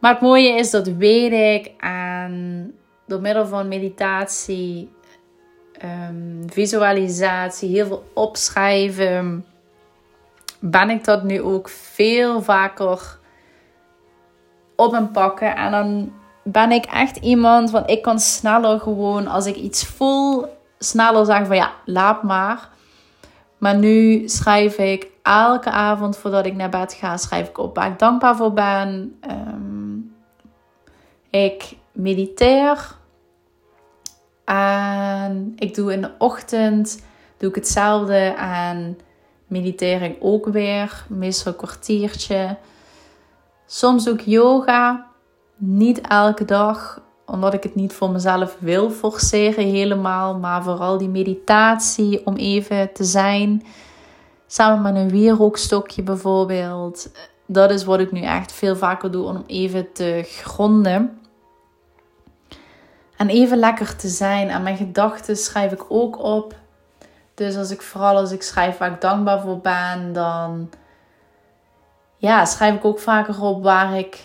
Maar 0.01 0.13
het 0.13 0.21
mooie 0.21 0.59
is 0.59 0.71
dat 0.71 0.89
weet 0.89 1.33
ik 1.33 1.73
en 1.83 2.75
door 3.07 3.21
middel 3.21 3.47
van 3.47 3.69
meditatie, 3.69 4.91
um, 5.85 6.43
visualisatie, 6.47 7.69
heel 7.69 7.87
veel 7.87 8.05
opschrijven, 8.15 9.45
ben 10.61 10.91
ik 10.91 11.05
dat 11.05 11.23
nu 11.23 11.41
ook 11.41 11.69
veel 11.69 12.43
vaker 12.43 13.19
op 14.77 14.95
en 14.95 15.11
pakken. 15.11 15.57
En 15.57 15.71
dan 15.71 16.13
ben 16.43 16.71
ik 16.71 16.85
echt 16.85 17.17
iemand, 17.17 17.71
want 17.71 17.91
ik 17.91 18.03
kan 18.03 18.19
sneller 18.19 18.81
gewoon 18.81 19.27
als 19.27 19.47
ik 19.47 19.57
iets 19.57 19.87
voel, 19.87 20.47
sneller 20.79 21.25
zeggen 21.25 21.47
van 21.47 21.57
ja, 21.57 21.73
laat 21.85 22.23
maar. 22.23 22.69
Maar 23.59 23.77
nu 23.77 24.29
schrijf 24.29 24.79
ik 24.79 25.07
elke 25.23 25.71
avond 25.71 26.17
voordat 26.17 26.47
ik 26.47 26.55
naar 26.55 26.69
bed 26.69 26.93
ga, 26.93 27.17
schrijf 27.17 27.49
ik 27.49 27.59
op 27.59 27.77
waar 27.77 27.91
ik 27.91 27.99
dankbaar 27.99 28.37
voor 28.37 28.53
ben. 28.53 29.17
Ehm, 29.21 29.97
ik 31.31 31.77
mediteer. 31.93 32.97
En 34.45 35.53
ik 35.57 35.75
doe 35.75 35.93
in 35.93 36.01
de 36.01 36.11
ochtend 36.19 37.03
doe 37.37 37.49
ik 37.49 37.55
hetzelfde 37.55 38.35
en 38.39 38.99
mediteer 39.47 40.17
ook 40.21 40.47
weer. 40.47 41.05
Meestal 41.09 41.53
een 41.53 41.59
kwartiertje. 41.59 42.57
Soms 43.67 44.09
ook 44.09 44.21
yoga. 44.21 45.07
Niet 45.57 46.01
elke 46.01 46.45
dag, 46.45 47.03
omdat 47.27 47.55
ik 47.55 47.63
het 47.63 47.75
niet 47.75 47.93
voor 47.93 48.11
mezelf 48.11 48.57
wil 48.59 48.91
forceren 48.91 49.65
helemaal. 49.65 50.39
Maar 50.39 50.63
vooral 50.63 50.99
die 50.99 51.09
meditatie 51.09 52.27
om 52.27 52.37
even 52.37 52.93
te 52.93 53.05
zijn. 53.05 53.63
Samen 54.47 54.83
met 54.83 55.03
een 55.03 55.11
wierookstokje 55.11 56.03
bijvoorbeeld. 56.03 57.11
Dat 57.47 57.71
is 57.71 57.85
wat 57.85 58.01
ik 58.01 58.13
nu 58.13 58.21
echt 58.21 58.53
veel 58.53 58.77
vaker 58.77 59.11
doe 59.11 59.25
om 59.25 59.45
even 59.47 59.93
te 59.93 60.23
gronden. 60.27 61.22
En 63.23 63.29
even 63.29 63.59
lekker 63.59 63.97
te 63.97 64.09
zijn. 64.09 64.51
En 64.51 64.63
mijn 64.63 64.77
gedachten 64.77 65.37
schrijf 65.37 65.73
ik 65.73 65.85
ook 65.89 66.19
op. 66.19 66.55
Dus 67.35 67.57
als 67.57 67.71
ik 67.71 67.83
vooral 67.83 68.17
als 68.17 68.33
ik 68.33 68.43
schrijf 68.43 68.79
waar 68.79 68.93
ik 68.93 69.01
dankbaar 69.01 69.41
voor 69.41 69.59
ben, 69.59 70.13
dan 70.13 70.71
ja, 72.17 72.45
schrijf 72.45 72.75
ik 72.75 72.85
ook 72.85 72.99
vaker 72.99 73.43
op 73.43 73.63
waar 73.63 73.99
ik 73.99 74.21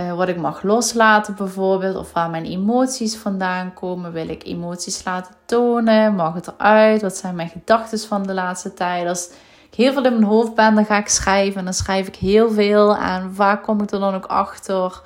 uh, 0.00 0.14
wat 0.14 0.28
ik 0.28 0.36
mag 0.36 0.62
loslaten 0.62 1.34
bijvoorbeeld. 1.34 1.96
Of 1.96 2.12
waar 2.12 2.30
mijn 2.30 2.44
emoties 2.44 3.16
vandaan 3.16 3.74
komen. 3.74 4.12
Wil 4.12 4.28
ik 4.28 4.44
emoties 4.44 5.04
laten 5.04 5.34
tonen? 5.44 6.14
Mag 6.14 6.34
het 6.34 6.46
eruit? 6.46 7.02
Wat 7.02 7.16
zijn 7.16 7.34
mijn 7.34 7.48
gedachten 7.48 7.98
van 7.98 8.22
de 8.22 8.34
laatste 8.34 8.74
tijd? 8.74 9.08
Als 9.08 9.30
ik 9.70 9.74
heel 9.74 9.92
veel 9.92 10.04
in 10.04 10.12
mijn 10.12 10.24
hoofd 10.24 10.54
ben, 10.54 10.74
dan 10.74 10.84
ga 10.84 10.98
ik 10.98 11.08
schrijven. 11.08 11.58
En 11.58 11.64
dan 11.64 11.74
schrijf 11.74 12.06
ik 12.06 12.16
heel 12.16 12.50
veel. 12.50 12.96
En 12.96 13.34
vaak 13.34 13.62
kom 13.62 13.82
ik 13.82 13.90
er 13.90 14.00
dan 14.00 14.14
ook 14.14 14.26
achter 14.26 15.02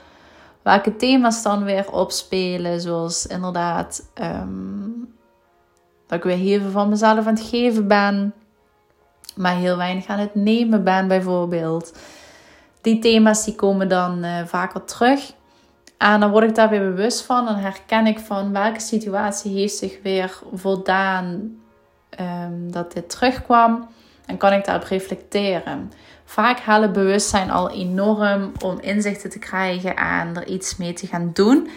welke 0.62 0.96
thema's 0.96 1.42
dan 1.42 1.64
weer 1.64 1.92
opspelen. 1.92 2.80
Zoals 2.80 3.26
inderdaad 3.26 4.10
ehm, 4.14 4.90
dat 6.06 6.18
ik 6.18 6.24
weer 6.24 6.36
heel 6.36 6.60
veel 6.60 6.70
van 6.70 6.88
mezelf 6.88 7.26
aan 7.26 7.34
het 7.34 7.48
geven 7.48 7.88
ben. 7.88 8.34
Maar 9.36 9.56
heel 9.56 9.76
weinig 9.76 10.06
aan 10.06 10.18
het 10.18 10.34
nemen 10.34 10.84
ben 10.84 11.08
bijvoorbeeld. 11.08 11.98
Die 12.80 12.98
thema's 12.98 13.44
die 13.44 13.54
komen 13.54 13.88
dan 13.88 14.24
uh, 14.24 14.44
vaker 14.46 14.84
terug. 14.84 15.32
En 15.98 16.20
dan 16.20 16.30
word 16.30 16.44
ik 16.44 16.54
daar 16.54 16.68
weer 16.68 16.94
bewust 16.94 17.22
van. 17.22 17.48
En 17.48 17.56
herken 17.56 18.06
ik 18.06 18.18
van 18.18 18.52
welke 18.52 18.80
situatie 18.80 19.52
heeft 19.52 19.76
zich 19.76 20.02
weer 20.02 20.38
voldaan 20.54 21.56
um, 22.20 22.72
dat 22.72 22.92
dit 22.92 23.10
terugkwam. 23.10 23.88
En 24.26 24.36
kan 24.36 24.52
ik 24.52 24.64
daarop 24.64 24.88
reflecteren. 24.88 25.92
Vaak 26.30 26.60
helpt 26.60 26.92
bewustzijn 26.92 27.50
al 27.50 27.70
enorm 27.70 28.52
om 28.64 28.80
inzichten 28.80 29.30
te 29.30 29.38
krijgen 29.38 29.96
en 29.96 30.36
er 30.36 30.46
iets 30.46 30.76
mee 30.76 30.92
te 30.92 31.06
gaan 31.06 31.30
doen. 31.32 31.68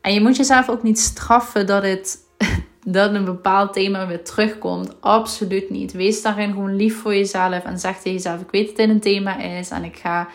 En 0.00 0.14
je 0.14 0.20
moet 0.20 0.36
jezelf 0.36 0.68
ook 0.68 0.82
niet 0.82 0.98
straffen 0.98 1.66
dat, 1.66 1.82
het, 1.82 2.18
dat 2.96 3.14
een 3.14 3.24
bepaald 3.24 3.72
thema 3.72 4.06
weer 4.06 4.24
terugkomt. 4.24 5.00
Absoluut 5.00 5.70
niet. 5.70 5.92
Wees 5.92 6.22
daarin 6.22 6.52
gewoon 6.52 6.76
lief 6.76 7.00
voor 7.00 7.14
jezelf 7.14 7.64
en 7.64 7.78
zeg 7.78 7.96
tegen 7.96 8.12
jezelf: 8.12 8.40
Ik 8.40 8.50
weet 8.50 8.66
dat 8.66 8.76
dit 8.76 8.88
een 8.88 9.00
thema 9.00 9.38
is 9.38 9.70
en 9.70 9.84
ik 9.84 9.96
ga. 9.96 10.28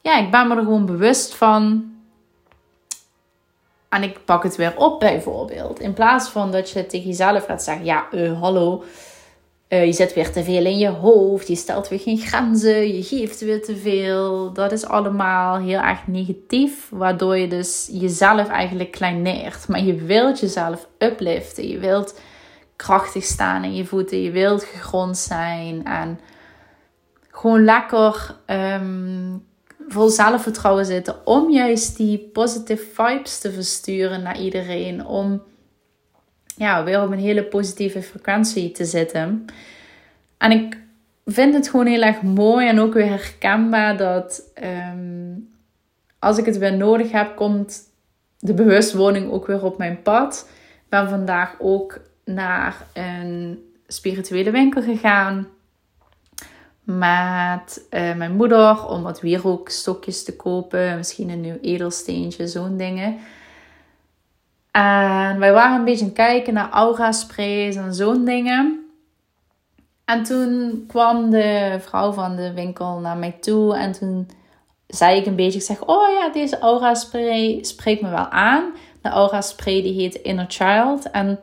Ja, 0.00 0.18
ik 0.18 0.30
ben 0.30 0.48
me 0.48 0.56
er 0.56 0.62
gewoon 0.62 0.86
bewust 0.86 1.34
van. 1.34 1.92
En 3.88 4.02
ik 4.02 4.24
pak 4.24 4.42
het 4.42 4.56
weer 4.56 4.76
op, 4.76 5.00
bijvoorbeeld. 5.00 5.80
In 5.80 5.92
plaats 5.92 6.28
van 6.28 6.50
dat 6.52 6.70
je 6.70 6.86
tegen 6.86 7.08
jezelf 7.08 7.44
gaat 7.44 7.62
zeggen: 7.62 7.84
Ja, 7.84 8.06
uh, 8.12 8.40
hallo 8.40 8.84
uh, 9.70 9.84
je 9.84 9.92
zet 9.92 10.14
weer 10.14 10.32
te 10.32 10.44
veel 10.44 10.64
in 10.64 10.78
je 10.78 10.88
hoofd. 10.88 11.48
Je 11.48 11.56
stelt 11.56 11.88
weer 11.88 11.98
geen 11.98 12.18
grenzen. 12.18 12.94
Je 12.94 13.02
geeft 13.02 13.40
weer 13.40 13.62
te 13.62 13.76
veel. 13.76 14.52
Dat 14.52 14.72
is 14.72 14.84
allemaal 14.84 15.58
heel 15.58 15.80
erg 15.80 16.06
negatief. 16.06 16.88
Waardoor 16.90 17.36
je 17.36 17.48
dus 17.48 17.88
jezelf 17.92 18.48
eigenlijk 18.48 18.90
kleineert. 18.90 19.68
Maar 19.68 19.82
je 19.82 19.94
wilt 19.94 20.40
jezelf 20.40 20.88
upliften. 20.98 21.68
Je 21.68 21.78
wilt 21.78 22.20
krachtig 22.76 23.24
staan 23.24 23.64
in 23.64 23.74
je 23.74 23.84
voeten. 23.84 24.22
Je 24.22 24.30
wilt 24.30 24.64
gegrond 24.64 25.16
zijn. 25.16 25.84
En 25.84 26.20
gewoon 27.30 27.64
lekker 27.64 28.36
um, 28.46 29.46
vol 29.88 30.08
zelfvertrouwen 30.08 30.84
zitten. 30.84 31.26
Om 31.26 31.50
juist 31.50 31.96
die 31.96 32.30
positive 32.32 32.84
vibes 32.94 33.38
te 33.38 33.52
versturen 33.52 34.22
naar 34.22 34.40
iedereen. 34.40 35.06
Om 35.06 35.42
ja, 36.60 36.84
weer 36.84 37.02
op 37.02 37.10
een 37.10 37.18
hele 37.18 37.44
positieve 37.44 38.02
frequentie 38.02 38.72
te 38.72 38.84
zitten. 38.84 39.44
En 40.38 40.50
ik 40.50 40.78
vind 41.26 41.54
het 41.54 41.68
gewoon 41.68 41.86
heel 41.86 42.02
erg 42.02 42.22
mooi 42.22 42.68
en 42.68 42.80
ook 42.80 42.94
weer 42.94 43.08
herkenbaar 43.08 43.96
dat 43.96 44.50
ehm, 44.54 45.38
als 46.18 46.38
ik 46.38 46.44
het 46.44 46.58
weer 46.58 46.76
nodig 46.76 47.12
heb, 47.12 47.36
komt 47.36 47.80
de 48.38 48.54
bewustwording 48.54 49.30
ook 49.30 49.46
weer 49.46 49.64
op 49.64 49.78
mijn 49.78 50.02
pad. 50.02 50.48
Ik 50.74 50.88
ben 50.88 51.08
vandaag 51.08 51.54
ook 51.58 52.00
naar 52.24 52.86
een 52.92 53.64
spirituele 53.86 54.50
winkel 54.50 54.82
gegaan 54.82 55.48
met 56.82 57.86
uh, 57.90 58.14
mijn 58.14 58.36
moeder 58.36 58.86
om 58.86 59.02
wat 59.02 59.20
wierookstokjes 59.20 60.24
te 60.24 60.36
kopen, 60.36 60.96
misschien 60.96 61.28
een 61.28 61.40
nieuw 61.40 61.58
edelsteentje, 61.60 62.48
zo'n 62.48 62.76
dingen. 62.76 63.18
En 64.70 65.38
wij 65.38 65.52
waren 65.52 65.78
een 65.78 65.84
beetje 65.84 66.00
aan 66.00 66.06
het 66.06 66.16
kijken 66.16 66.54
naar 66.54 66.70
aura 66.70 67.12
sprays 67.12 67.76
en 67.76 67.94
zo'n 67.94 68.24
dingen. 68.24 68.84
En 70.04 70.22
toen 70.22 70.84
kwam 70.88 71.30
de 71.30 71.76
vrouw 71.80 72.12
van 72.12 72.36
de 72.36 72.52
winkel 72.52 72.98
naar 72.98 73.16
mij 73.16 73.36
toe 73.40 73.76
en 73.76 73.92
toen 73.92 74.28
zei 74.86 75.16
ik 75.16 75.26
een 75.26 75.36
beetje, 75.36 75.58
ik 75.58 75.64
zeg, 75.64 75.84
oh 75.86 76.10
ja, 76.10 76.28
deze 76.32 76.58
aura 76.58 76.94
spray 76.94 77.58
spreekt 77.62 78.02
me 78.02 78.10
wel 78.10 78.28
aan. 78.28 78.72
De 79.02 79.08
aura 79.08 79.40
spray 79.40 79.82
die 79.82 80.00
heet 80.00 80.14
Inner 80.14 80.46
Child. 80.48 81.10
En 81.10 81.38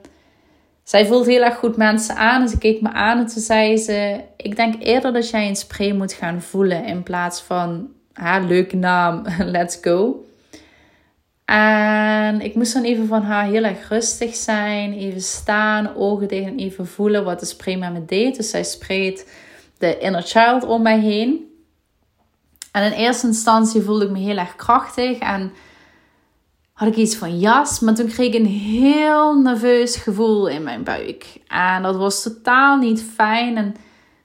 zij 0.84 1.06
voelt 1.06 1.26
heel 1.26 1.44
erg 1.44 1.56
goed 1.56 1.78
mensen 1.78 2.16
aan. 2.16 2.42
En 2.42 2.50
ze 2.50 2.58
keek 2.58 2.82
me 2.82 2.92
aan 2.92 3.18
en 3.18 3.28
toen 3.28 3.42
zei 3.42 3.78
ze: 3.78 4.22
Ik 4.38 4.56
denk 4.56 4.84
eerder 4.84 5.13
dat 5.13 5.30
jij 5.30 5.48
een 5.48 5.56
spray 5.56 5.92
moet 5.92 6.13
gaan 6.13 6.42
voelen 6.42 6.86
in 6.86 7.04
plaats 7.04 7.42
van 7.42 7.90
haar 8.13 8.44
leuke 8.44 8.76
naam, 8.76 9.24
let's 9.58 9.78
go. 9.82 10.26
En 11.48 12.42
ik 12.42 12.56
moest 12.56 12.74
dan 12.74 12.84
even 12.84 13.08
van 13.08 13.22
haar 13.22 13.46
heel 13.46 13.64
erg 13.64 13.90
rustig 13.90 14.36
zijn, 14.36 14.94
even 14.94 15.22
staan, 15.22 15.96
ogen 15.96 16.28
dicht 16.28 16.46
en 16.46 16.58
even 16.58 16.88
voelen 16.88 17.24
wat 17.24 17.40
de 17.40 17.46
spray 17.46 17.76
met 17.76 17.94
me 17.94 18.06
deed. 18.06 18.36
Dus 18.36 18.50
zij 18.50 18.64
spreekt 18.64 19.32
de 19.78 19.98
inner 19.98 20.22
child 20.22 20.64
om 20.64 20.82
mij 20.82 21.00
heen. 21.00 21.52
En 22.72 22.84
in 22.84 22.92
eerste 22.92 23.28
instantie 23.28 23.82
voelde 23.82 24.06
ik 24.06 24.12
me 24.12 24.20
heel 24.20 24.38
erg 24.38 24.56
krachtig 24.56 25.18
en 25.18 25.52
had 26.74 26.88
ik 26.88 26.96
iets 26.96 27.16
van 27.16 27.40
jas. 27.40 27.80
Maar 27.80 27.96
toen 27.96 28.08
kreeg 28.08 28.34
ik 28.34 28.40
een 28.40 28.46
heel 28.46 29.42
nerveus 29.42 29.96
gevoel 29.96 30.48
in 30.48 30.64
mijn 30.64 30.84
buik. 30.84 31.40
En 31.48 31.84
dat 31.84 31.96
was 31.96 32.24
totaal 32.24 32.78
niet 32.78 33.04
fijn. 33.04 33.58
En 33.58 33.76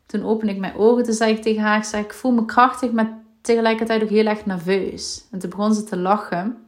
toen 0.06 0.24
opende 0.24 0.52
ik 0.52 0.58
mijn 0.58 0.76
ogen. 0.76 1.04
Toen 1.04 1.14
zei 1.14 1.32
ik 1.34 1.42
tegen 1.42 1.62
haar, 1.62 1.98
ik, 1.98 2.12
voel 2.12 2.32
me 2.32 2.44
krachtig, 2.44 2.90
maar 2.90 3.18
tegelijkertijd 3.40 4.02
ook 4.02 4.08
heel 4.08 4.26
erg 4.26 4.46
nerveus. 4.46 5.24
En 5.30 5.38
toen 5.38 5.50
begon 5.50 5.74
ze 5.74 5.84
te 5.84 5.96
lachen. 5.96 6.61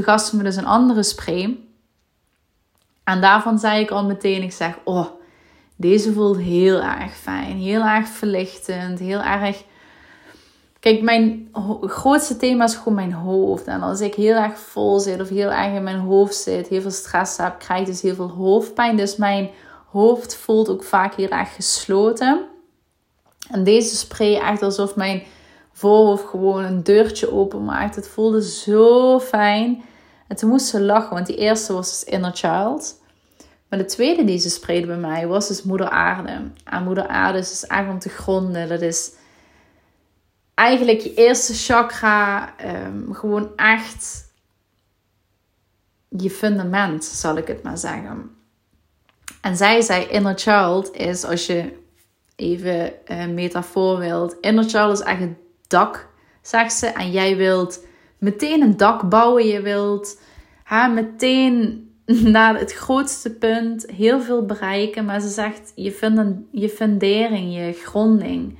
Gaf 0.00 0.20
ze 0.20 0.36
me 0.36 0.42
dus 0.42 0.56
een 0.56 0.66
andere 0.66 1.02
spray. 1.02 1.58
En 3.04 3.20
daarvan 3.20 3.58
zei 3.58 3.80
ik 3.80 3.90
al 3.90 4.04
meteen, 4.04 4.42
ik 4.42 4.52
zeg, 4.52 4.78
oh, 4.84 5.06
deze 5.76 6.12
voelt 6.12 6.36
heel 6.36 6.82
erg 6.82 7.16
fijn. 7.16 7.56
Heel 7.56 7.82
erg 7.82 8.08
verlichtend. 8.08 8.98
Heel 8.98 9.20
erg 9.22 9.64
Kijk, 10.82 11.02
mijn 11.02 11.48
grootste 11.80 12.36
thema 12.36 12.64
is 12.64 12.74
gewoon 12.74 12.94
mijn 12.94 13.12
hoofd. 13.12 13.64
En 13.64 13.82
als 13.82 14.00
ik 14.00 14.14
heel 14.14 14.34
erg 14.34 14.58
vol 14.58 15.00
zit 15.00 15.20
of 15.20 15.28
heel 15.28 15.50
erg 15.50 15.74
in 15.74 15.82
mijn 15.82 15.98
hoofd 15.98 16.34
zit, 16.34 16.68
heel 16.68 16.80
veel 16.80 16.90
stress 16.90 17.36
heb, 17.36 17.58
krijg 17.58 17.80
ik 17.80 17.86
dus 17.86 18.02
heel 18.02 18.14
veel 18.14 18.30
hoofdpijn. 18.30 18.96
Dus 18.96 19.16
mijn 19.16 19.50
hoofd 19.90 20.36
voelt 20.36 20.68
ook 20.68 20.82
vaak 20.82 21.14
heel 21.14 21.28
erg 21.28 21.54
gesloten. 21.54 22.44
En 23.50 23.64
deze 23.64 23.96
spray 23.96 24.34
echt 24.34 24.62
alsof 24.62 24.96
mijn 24.96 25.22
voorhoofd 25.72 26.28
gewoon 26.28 26.64
een 26.64 26.82
deurtje 26.82 27.32
openmaakt. 27.32 27.96
Het 27.96 28.08
voelde 28.08 28.42
zo 28.42 29.20
fijn. 29.20 29.82
En 30.28 30.36
toen 30.36 30.48
moest 30.48 30.66
ze 30.66 30.80
lachen, 30.80 31.14
want 31.14 31.26
die 31.26 31.36
eerste 31.36 31.72
was 31.72 31.90
dus 31.90 32.04
Inner 32.04 32.32
Child. 32.34 33.00
Maar 33.68 33.78
de 33.78 33.84
tweede 33.84 34.24
die 34.24 34.38
ze 34.38 34.50
sprayde 34.50 34.86
bij 34.86 34.96
mij 34.96 35.26
was 35.26 35.48
dus 35.48 35.62
Moeder 35.62 35.88
Aarde. 35.88 36.50
En 36.64 36.84
Moeder 36.84 37.06
Aarde 37.06 37.38
is 37.38 37.50
dus 37.50 37.66
echt 37.66 37.88
om 37.88 37.98
te 37.98 38.08
gronden. 38.08 38.68
Dat 38.68 38.80
is 38.80 39.12
eigenlijk 40.54 41.00
je 41.00 41.14
eerste 41.14 41.54
chakra 41.54 42.54
um, 42.84 43.14
gewoon 43.14 43.56
echt 43.56 44.30
je 46.08 46.30
fundament, 46.30 47.04
zal 47.04 47.36
ik 47.36 47.46
het 47.46 47.62
maar 47.62 47.78
zeggen. 47.78 48.36
En 49.40 49.56
zij 49.56 49.80
zei 49.80 50.04
inner 50.04 50.38
child 50.38 50.96
is, 50.96 51.24
als 51.24 51.46
je 51.46 51.80
even 52.36 52.92
een 53.04 53.34
metafoor 53.34 53.98
wilt, 53.98 54.36
inner 54.40 54.64
child 54.64 54.92
is 54.92 55.04
echt 55.04 55.20
het 55.20 55.41
dak, 55.72 56.08
zegt 56.42 56.72
ze. 56.72 56.86
En 56.86 57.10
jij 57.10 57.36
wilt 57.36 57.86
meteen 58.18 58.62
een 58.62 58.76
dak 58.76 59.08
bouwen. 59.08 59.46
Je 59.46 59.60
wilt 59.60 60.20
ha, 60.62 60.86
meteen 60.86 61.86
naar 62.36 62.58
het 62.58 62.72
grootste 62.72 63.30
punt 63.30 63.90
heel 63.90 64.20
veel 64.20 64.46
bereiken. 64.46 65.04
Maar 65.04 65.20
ze 65.20 65.28
zegt, 65.28 65.72
je, 65.74 65.92
fund 65.92 66.36
je 66.50 66.68
fundering, 66.68 67.54
je 67.54 67.72
gronding 67.72 68.58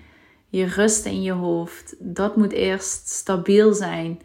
je 0.53 0.65
rust 0.65 1.05
in 1.05 1.23
je 1.23 1.33
hoofd, 1.33 1.95
dat 1.99 2.37
moet 2.37 2.53
eerst 2.53 3.09
stabiel 3.09 3.73
zijn. 3.73 4.21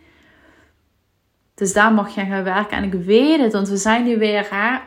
Dus 1.55 1.73
daar 1.73 1.93
mag 1.93 2.15
je 2.15 2.25
gaan 2.25 2.43
werken. 2.43 2.77
En 2.77 2.83
ik 2.83 2.93
weet 2.93 3.39
het, 3.39 3.53
want 3.53 3.69
we 3.69 3.77
zijn 3.77 4.03
nu 4.03 4.17
weer, 4.17 4.47
hè, 4.49 4.77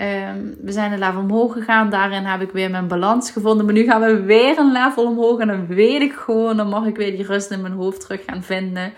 ehm, 0.00 0.38
we 0.62 0.72
zijn 0.72 0.92
een 0.92 0.98
level 0.98 1.20
omhoog 1.20 1.52
gegaan. 1.52 1.90
Daarin 1.90 2.24
heb 2.24 2.40
ik 2.40 2.50
weer 2.50 2.70
mijn 2.70 2.88
balans 2.88 3.30
gevonden. 3.30 3.64
Maar 3.64 3.74
nu 3.74 3.84
gaan 3.84 4.00
we 4.00 4.22
weer 4.22 4.58
een 4.58 4.72
level 4.72 5.04
omhoog. 5.04 5.38
En 5.38 5.48
dan 5.48 5.66
weet 5.66 6.02
ik 6.02 6.12
gewoon, 6.12 6.56
dan 6.56 6.68
mag 6.68 6.86
ik 6.86 6.96
weer 6.96 7.16
die 7.16 7.26
rust 7.26 7.50
in 7.50 7.60
mijn 7.60 7.72
hoofd 7.72 8.00
terug 8.00 8.24
gaan 8.26 8.42
vinden. 8.42 8.92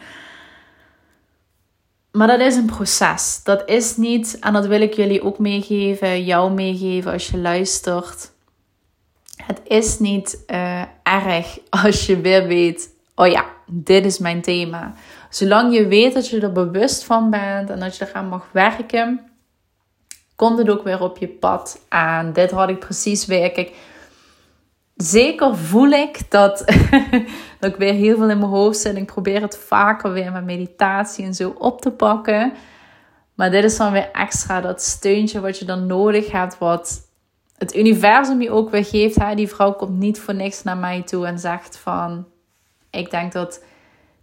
Maar 2.13 2.27
dat 2.27 2.41
is 2.41 2.57
een 2.57 2.67
proces. 2.67 3.41
Dat 3.45 3.69
is 3.69 3.97
niet, 3.97 4.39
en 4.41 4.53
dat 4.53 4.67
wil 4.67 4.81
ik 4.81 4.95
jullie 4.95 5.23
ook 5.23 5.39
meegeven, 5.39 6.25
jou 6.25 6.53
meegeven 6.53 7.13
als 7.13 7.29
je 7.29 7.39
luistert. 7.39 8.31
Het 9.37 9.61
is 9.65 9.99
niet 9.99 10.45
uh, 10.51 10.83
erg 11.03 11.59
als 11.85 12.07
je 12.07 12.21
weer 12.21 12.47
weet, 12.47 12.89
oh 13.15 13.27
ja, 13.27 13.45
dit 13.67 14.05
is 14.05 14.19
mijn 14.19 14.43
thema. 14.43 14.95
Zolang 15.31 15.75
je 15.75 15.87
weet 15.87 16.15
dat 16.15 16.29
je 16.29 16.41
er 16.41 16.53
bewust 16.53 17.05
van 17.05 17.31
bent 17.31 17.71
en 17.71 17.81
dat 17.81 17.97
je 17.97 18.07
eraan 18.09 18.29
mag 18.29 18.49
werken, 18.53 19.32
komt 20.43 20.59
het 20.59 20.71
ook 20.71 20.83
weer 20.83 21.01
op 21.01 21.19
je 21.19 21.29
pad 21.29 21.81
aan. 21.89 22.33
Dit 22.33 22.51
had 22.51 22.69
ik 22.69 22.79
precies 22.79 23.27
weer. 23.27 23.69
Zeker 24.97 25.57
voel 25.57 25.91
ik 25.91 26.31
dat, 26.31 26.59
dat 27.61 27.71
ik 27.71 27.77
weer 27.77 27.93
heel 27.93 28.17
veel 28.17 28.31
in 28.31 28.39
mijn 28.39 28.51
hoofd 28.51 28.79
zit. 28.79 28.97
Ik 28.97 29.07
probeer 29.07 29.43
het 29.43 29.59
vaker 29.59 30.13
weer 30.13 30.33
met 30.33 30.45
meditatie 30.45 31.25
en 31.25 31.35
zo 31.35 31.55
op 31.59 31.81
te 31.81 31.91
pakken. 31.91 32.53
Maar 33.35 33.51
dit 33.51 33.65
is 33.65 33.77
dan 33.77 33.93
weer 33.93 34.11
extra 34.13 34.61
dat 34.61 34.83
steuntje 34.83 35.41
wat 35.41 35.59
je 35.59 35.65
dan 35.65 35.87
nodig 35.87 36.31
hebt, 36.31 36.59
wat 36.59 37.01
het 37.59 37.77
universum 37.77 38.43
je 38.43 38.51
ook 38.51 38.71
weer 38.71 38.85
geeft. 38.85 39.17
Hè? 39.17 39.35
Die 39.35 39.49
vrouw 39.49 39.73
komt 39.73 39.99
niet 39.99 40.21
voor 40.21 40.35
niks 40.35 40.63
naar 40.63 40.77
mij 40.77 41.03
toe 41.03 41.27
en 41.27 41.39
zegt 41.39 41.77
van... 41.77 42.27
Ik 42.91 43.11
denk 43.11 43.33
dat 43.33 43.65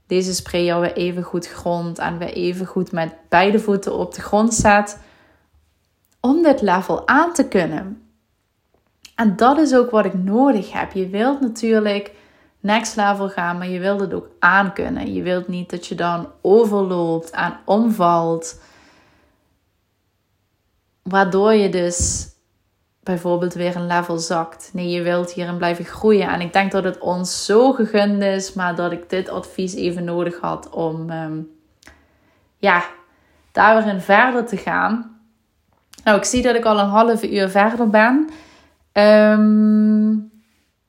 deze 0.08 0.34
spray 0.34 0.64
jou 0.64 0.82
weer 0.82 0.94
even 0.94 1.24
goed 1.24 1.48
grond 1.48 2.00
en 2.00 2.18
weer 2.18 2.34
even 2.34 2.66
goed 2.66 2.92
met 2.92 3.14
beide 3.30 3.60
voeten 3.60 3.94
op 3.94 4.14
de 4.14 4.22
grond 4.22 4.54
zet. 4.54 4.98
Om 6.20 6.44
dit 6.44 6.62
level 6.62 7.08
aan 7.08 7.34
te 7.34 7.48
kunnen. 7.48 8.10
En 9.16 9.36
dat 9.36 9.58
is 9.58 9.76
ook 9.76 9.92
wat 9.92 10.06
ik 10.06 10.14
nodig 10.14 10.72
heb. 10.72 10.92
Je 10.92 11.08
wilt 11.08 11.42
natuurlijk 11.42 12.12
next 12.60 12.96
level 12.96 13.30
gaan, 13.30 13.58
maar 13.58 13.70
je 13.70 13.80
wilt 13.80 14.00
het 14.00 14.14
ook 14.14 14.30
aankunnen. 14.40 15.14
Je 15.14 15.22
wilt 15.22 15.48
niet 15.48 15.70
dat 15.70 15.88
je 15.88 15.96
dan 15.96 16.32
overloopt 16.42 17.30
en 17.30 17.60
omvalt. 17.66 18.62
Waardoor 21.04 21.54
je 21.54 21.70
dus 21.70 22.28
bijvoorbeeld 23.04 23.54
weer 23.54 23.76
een 23.76 23.88
level 23.88 24.18
zakt. 24.18 24.70
Nee, 24.74 24.90
je 24.90 25.02
wilt 25.02 25.32
hierin 25.32 25.58
blijven 25.58 25.86
groeien. 25.86 26.28
En 26.28 26.42
ik 26.42 26.54
denk 26.54 26.72
dat 26.72 26.84
het 26.84 27.00
ons 27.00 27.46
zo 27.46 27.74
gegund 27.74 28.22
is, 28.22 28.54
maar 28.54 28.76
dat 28.76 28.92
ik 28.92 29.10
dit 29.10 29.30
advies 29.30 29.74
even 29.74 30.04
nodig 30.04 30.40
had 30.40 30.70
om 30.70 31.10
um, 31.10 31.50
ja, 32.58 32.84
daar 33.52 33.84
weer 33.84 34.02
verder 34.02 34.46
te 34.46 34.58
gaan. 34.58 35.19
Nou, 36.04 36.18
ik 36.18 36.24
zie 36.24 36.42
dat 36.42 36.56
ik 36.56 36.66
al 36.66 36.80
een 36.80 36.86
half 36.86 37.24
uur 37.24 37.50
verder 37.50 37.90
ben. 37.90 38.30
Um, 38.94 40.32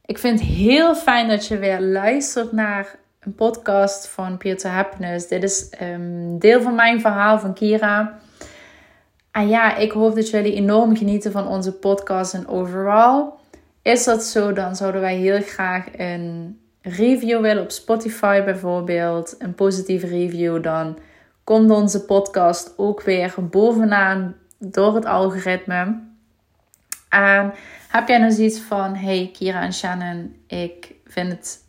ik 0.05 0.19
vind 0.19 0.41
het 0.41 0.49
heel 0.49 0.95
fijn 0.95 1.29
dat 1.29 1.47
je 1.47 1.59
weer 1.59 1.81
luistert 1.81 2.53
naar 2.53 2.99
een 3.21 3.35
podcast 3.35 4.09
van 4.09 4.39
to 4.39 4.69
Happiness. 4.69 5.29
Dit 5.29 5.43
is 5.43 5.73
um, 5.83 6.39
deel 6.39 6.63
van 6.63 6.75
mijn 6.75 7.01
verhaal 7.01 7.39
van 7.39 7.55
Kira. 7.55 8.19
En 9.31 9.49
ja, 9.49 9.77
ik 9.77 9.93
hoop 9.93 10.15
dat 10.15 10.31
jullie 10.31 10.55
enorm 10.55 10.97
genieten 10.97 11.33
van 11.33 11.47
onze 11.49 11.73
podcast 11.73 12.35
en 12.35 12.49
overal. 12.49 13.39
Is 13.83 14.05
dat 14.05 14.23
zo, 14.23 14.53
dan 14.53 14.77
zouden 14.77 15.01
wij 15.01 15.17
heel 15.17 15.41
graag 15.43 15.87
een 15.97 16.59
review 16.83 17.41
willen 17.41 17.63
op 17.63 17.71
Spotify 17.71 18.43
bijvoorbeeld. 18.45 19.35
Een 19.39 19.55
positieve 19.55 20.07
review. 20.07 20.63
Dan 20.63 20.99
komt 21.45 21.71
onze 21.71 22.05
podcast 22.05 22.75
ook 22.77 23.03
weer 23.03 23.35
bovenaan 23.51 24.35
door 24.61 24.95
het 24.95 25.07
algoritme. 25.07 26.01
En 27.09 27.55
heb 27.89 28.09
jij 28.09 28.19
nou 28.19 28.33
zoiets 28.33 28.59
van: 28.59 28.95
hey 28.95 29.31
Kira 29.33 29.63
en 29.63 29.73
Shannon, 29.73 30.37
ik 30.47 30.95
vind 31.07 31.33
het 31.33 31.65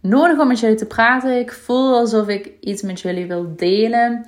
nodig 0.00 0.38
om 0.38 0.48
met 0.48 0.60
jullie 0.60 0.76
te 0.76 0.86
praten. 0.86 1.38
Ik 1.38 1.52
voel 1.52 1.94
alsof 1.94 2.28
ik 2.28 2.50
iets 2.60 2.82
met 2.82 3.00
jullie 3.00 3.26
wil 3.26 3.56
delen. 3.56 4.26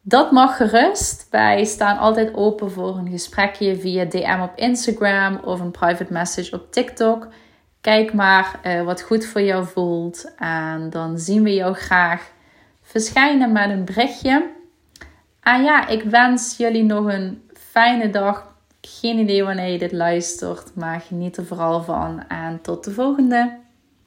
Dat 0.00 0.32
mag 0.32 0.56
gerust. 0.56 1.26
Wij 1.30 1.64
staan 1.64 1.98
altijd 1.98 2.34
open 2.34 2.70
voor 2.70 2.96
een 2.96 3.10
gesprekje 3.10 3.76
via 3.76 4.04
DM 4.04 4.40
op 4.42 4.52
Instagram 4.56 5.40
of 5.44 5.60
een 5.60 5.70
private 5.70 6.12
message 6.12 6.54
op 6.54 6.72
TikTok. 6.72 7.28
Kijk 7.80 8.12
maar 8.12 8.60
uh, 8.66 8.82
wat 8.82 9.02
goed 9.02 9.26
voor 9.26 9.40
jou 9.40 9.66
voelt. 9.66 10.34
En 10.36 10.90
dan 10.90 11.18
zien 11.18 11.42
we 11.42 11.54
jou 11.54 11.74
graag 11.74 12.30
verschijnen 12.82 13.52
met 13.52 13.70
een 13.70 13.84
berichtje. 13.84 14.50
En 15.42 15.62
ja, 15.62 15.88
ik 15.88 16.02
wens 16.02 16.56
jullie 16.56 16.84
nog 16.84 17.12
een 17.12 17.42
fijne 17.54 18.10
dag. 18.10 18.54
Geen 18.80 19.18
idee 19.18 19.44
wanneer 19.44 19.72
je 19.72 19.78
dit 19.78 19.92
luistert, 19.92 20.74
maar 20.74 21.00
geniet 21.00 21.36
er 21.36 21.46
vooral 21.46 21.82
van. 21.82 22.28
En 22.28 22.60
tot 22.60 22.84
de 22.84 22.90
volgende. 22.90 23.61